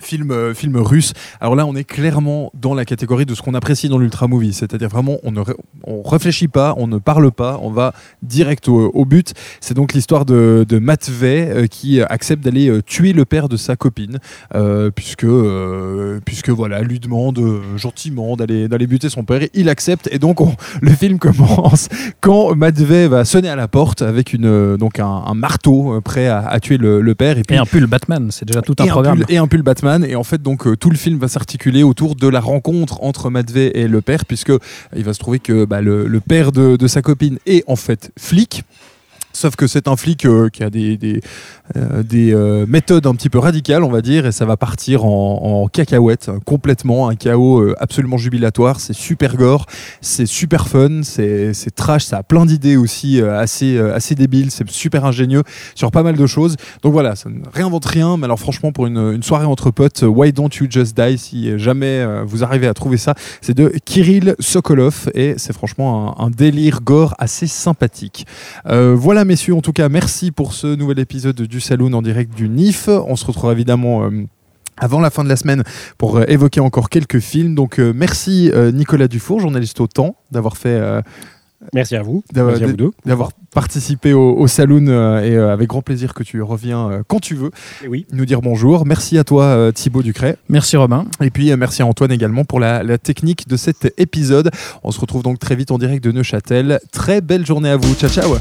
Film, 0.00 0.30
euh, 0.30 0.54
film 0.54 0.76
russe. 0.76 1.12
Alors 1.40 1.56
là, 1.56 1.66
on 1.66 1.74
est 1.74 1.84
clairement 1.84 2.50
dans 2.54 2.74
la 2.74 2.84
catégorie 2.84 3.26
de 3.26 3.34
ce 3.34 3.42
qu'on 3.42 3.54
apprécie 3.54 3.88
dans 3.88 3.98
l'ultra 3.98 4.26
movie, 4.28 4.52
c'est-à-dire 4.52 4.88
vraiment 4.88 5.16
on 5.24 5.32
ne 5.32 5.40
on 5.84 6.02
réfléchit 6.02 6.48
pas, 6.48 6.74
on 6.76 6.86
ne 6.86 6.98
parle 6.98 7.30
pas, 7.32 7.58
on 7.62 7.70
va 7.70 7.92
direct 8.22 8.68
au, 8.68 8.90
au 8.94 9.04
but. 9.04 9.34
C'est 9.60 9.74
donc 9.74 9.92
l'histoire 9.94 10.24
de, 10.24 10.64
de 10.68 10.78
Matvey 10.78 11.48
euh, 11.50 11.66
qui 11.66 12.00
accepte 12.00 12.44
d'aller 12.44 12.68
euh, 12.68 12.82
tuer 12.82 13.12
le 13.12 13.24
père 13.24 13.48
de 13.48 13.56
sa 13.56 13.76
copine, 13.76 14.18
euh, 14.54 14.90
puisque 14.90 15.24
euh, 15.24 16.20
puisque 16.24 16.50
voilà, 16.50 16.80
lui 16.82 17.00
demande 17.00 17.40
gentiment 17.76 18.36
d'aller 18.36 18.68
d'aller 18.68 18.86
buter 18.86 19.08
son 19.08 19.24
père. 19.24 19.40
Il 19.54 19.68
accepte 19.68 20.08
et 20.12 20.18
donc 20.18 20.40
on- 20.40 20.54
le 20.82 20.90
film 20.90 21.18
commence 21.18 21.88
quand 22.20 22.54
Matvey 22.54 23.08
va 23.08 23.24
sonner 23.24 23.48
à 23.48 23.56
la 23.56 23.68
porte 23.68 24.02
avec 24.02 24.32
une 24.32 24.76
donc 24.76 24.98
un, 25.00 25.06
un 25.06 25.34
marteau 25.34 26.00
prêt 26.02 26.26
à, 26.28 26.46
à 26.46 26.60
tuer 26.60 26.76
le, 26.78 27.00
le 27.00 27.14
père 27.14 27.38
et 27.38 27.42
puis 27.42 27.56
Et 27.56 27.58
un 27.58 27.64
pull 27.66 27.86
Batman, 27.86 28.28
c'est 28.30 28.44
déjà 28.46 28.62
tout 28.62 28.74
un 28.78 28.84
et 28.84 28.88
programme. 28.88 29.18
pull, 29.18 29.26
et 29.28 29.38
un 29.38 29.46
pull 29.46 29.62
Batman. 29.62 29.87
Et 29.96 30.16
en 30.16 30.24
fait, 30.24 30.42
donc, 30.42 30.66
euh, 30.66 30.76
tout 30.76 30.90
le 30.90 30.96
film 30.96 31.18
va 31.18 31.28
s'articuler 31.28 31.82
autour 31.82 32.14
de 32.14 32.28
la 32.28 32.40
rencontre 32.40 33.02
entre 33.02 33.30
Matvey 33.30 33.72
et 33.74 33.88
le 33.88 34.00
père, 34.00 34.24
puisque 34.26 34.52
il 34.94 35.04
va 35.04 35.14
se 35.14 35.18
trouver 35.18 35.38
que 35.38 35.64
bah, 35.64 35.80
le, 35.80 36.20
père 36.20 36.52
de 36.52 36.86
sa 36.86 37.02
copine 37.02 37.38
est 37.46 37.64
en 37.66 37.76
fait 37.76 38.10
flic. 38.18 38.64
Sauf 39.38 39.54
que 39.54 39.68
c'est 39.68 39.86
un 39.86 39.94
flic 39.94 40.24
euh, 40.24 40.48
qui 40.48 40.64
a 40.64 40.68
des, 40.68 40.96
des, 40.96 41.22
euh, 41.76 42.02
euh, 42.12 42.66
méthodes 42.66 43.06
un 43.06 43.14
petit 43.14 43.28
peu 43.28 43.38
radicales, 43.38 43.84
on 43.84 43.88
va 43.88 44.02
dire, 44.02 44.26
et 44.26 44.32
ça 44.32 44.44
va 44.44 44.56
partir 44.56 45.04
en, 45.04 45.68
cacahuète, 45.72 46.28
hein, 46.28 46.40
complètement, 46.44 47.08
un 47.08 47.14
chaos 47.14 47.72
absolument 47.78 48.16
jubilatoire. 48.16 48.80
C'est 48.80 48.94
super 48.94 49.36
gore, 49.36 49.66
c'est 50.00 50.26
super 50.26 50.66
fun, 50.66 51.02
c'est 51.04 51.54
trash, 51.76 52.06
ça 52.06 52.16
a 52.16 52.22
plein 52.24 52.46
d'idées 52.46 52.76
aussi 52.76 53.20
assez, 53.20 53.78
assez 53.78 54.16
débiles, 54.16 54.50
c'est 54.50 54.68
super 54.68 55.04
ingénieux 55.04 55.44
sur 55.76 55.92
pas 55.92 56.02
mal 56.02 56.16
de 56.16 56.26
choses. 56.26 56.56
Donc 56.82 56.92
voilà, 56.92 57.14
ça 57.14 57.30
ne 57.30 57.38
réinvente 57.52 57.84
rien, 57.84 58.16
mais 58.16 58.24
alors 58.24 58.40
franchement, 58.40 58.72
pour 58.72 58.88
une, 58.88 59.22
soirée 59.22 59.46
entre 59.46 59.70
potes, 59.70 60.02
Why 60.02 60.32
Don't 60.32 60.50
You 60.60 60.66
Just 60.68 61.00
Die, 61.00 61.16
si 61.16 61.56
jamais 61.60 62.04
vous 62.26 62.42
arrivez 62.42 62.66
à 62.66 62.74
trouver 62.74 62.96
ça, 62.96 63.14
c'est 63.40 63.56
de 63.56 63.72
Kirill 63.84 64.34
Sokolov, 64.40 65.10
et 65.14 65.34
c'est 65.36 65.52
franchement 65.52 66.18
un, 66.18 66.24
un 66.24 66.30
délire 66.30 66.80
gore 66.80 67.14
assez 67.18 67.46
sympathique. 67.46 68.26
Voilà, 68.64 69.24
messieurs, 69.28 69.54
en 69.54 69.60
tout 69.60 69.72
cas, 69.72 69.88
merci 69.88 70.32
pour 70.32 70.52
ce 70.54 70.74
nouvel 70.74 70.98
épisode 70.98 71.40
du 71.42 71.60
Saloon 71.60 71.92
en 71.92 72.02
direct 72.02 72.34
du 72.34 72.48
NIF. 72.48 72.88
On 72.88 73.14
se 73.14 73.24
retrouvera 73.24 73.52
évidemment. 73.52 74.02
euh, 74.04 74.24
avant 74.80 75.00
la 75.00 75.10
fin 75.10 75.24
de 75.24 75.28
la 75.28 75.34
semaine 75.34 75.64
pour 75.98 76.18
euh, 76.18 76.24
évoquer 76.28 76.60
encore 76.60 76.88
quelques 76.88 77.18
films. 77.18 77.56
Donc 77.56 77.80
euh, 77.80 77.92
merci 77.92 78.48
euh, 78.54 78.70
Nicolas 78.70 79.08
Dufour, 79.08 79.40
journaliste 79.40 79.80
au 79.80 79.88
temps, 79.88 80.14
d'avoir 80.30 80.56
fait 80.56 80.68
euh, 80.68 81.02
Merci 81.74 81.96
à 81.96 82.02
vous. 82.02 82.22
D'avoir- 82.32 82.52
Merci 82.52 82.62
à 82.64 82.66
vous 82.68 82.76
deux. 82.76 82.90
d'avoir 83.04 83.32
participé 83.52 84.12
au, 84.12 84.36
au 84.36 84.46
Saloon 84.46 84.86
euh, 84.86 85.20
et 85.24 85.34
euh, 85.34 85.52
avec 85.52 85.68
grand 85.68 85.82
plaisir 85.82 86.14
que 86.14 86.22
tu 86.22 86.40
reviens 86.42 86.88
euh, 86.90 87.02
quand 87.08 87.18
tu 87.18 87.34
veux 87.34 87.50
Et 87.84 87.88
oui. 87.88 88.06
nous 88.12 88.24
dire 88.24 88.40
bonjour. 88.40 88.86
Merci 88.86 89.18
à 89.18 89.24
toi 89.24 89.42
euh, 89.46 89.72
Thibaut 89.72 90.04
Ducret 90.04 90.36
Merci 90.48 90.76
Robin. 90.76 91.06
et 91.20 91.30
puis 91.30 91.50
euh, 91.50 91.56
merci 91.56 91.82
à 91.82 91.86
Antoine 91.86 92.12
également 92.12 92.44
pour 92.44 92.60
la, 92.60 92.84
la 92.84 92.98
technique 92.98 93.48
de 93.48 93.56
cet 93.56 93.92
épisode. 93.98 94.52
On 94.84 94.92
se 94.92 95.00
retrouve 95.00 95.24
donc 95.24 95.40
très 95.40 95.56
vite 95.56 95.72
en 95.72 95.78
direct 95.78 96.04
de 96.04 96.12
Neuchâtel. 96.12 96.78
Très 96.92 97.20
belle 97.20 97.44
journée 97.44 97.70
à 97.70 97.76
vous. 97.76 97.92
Ciao 97.96 98.08
ciao. 98.10 98.36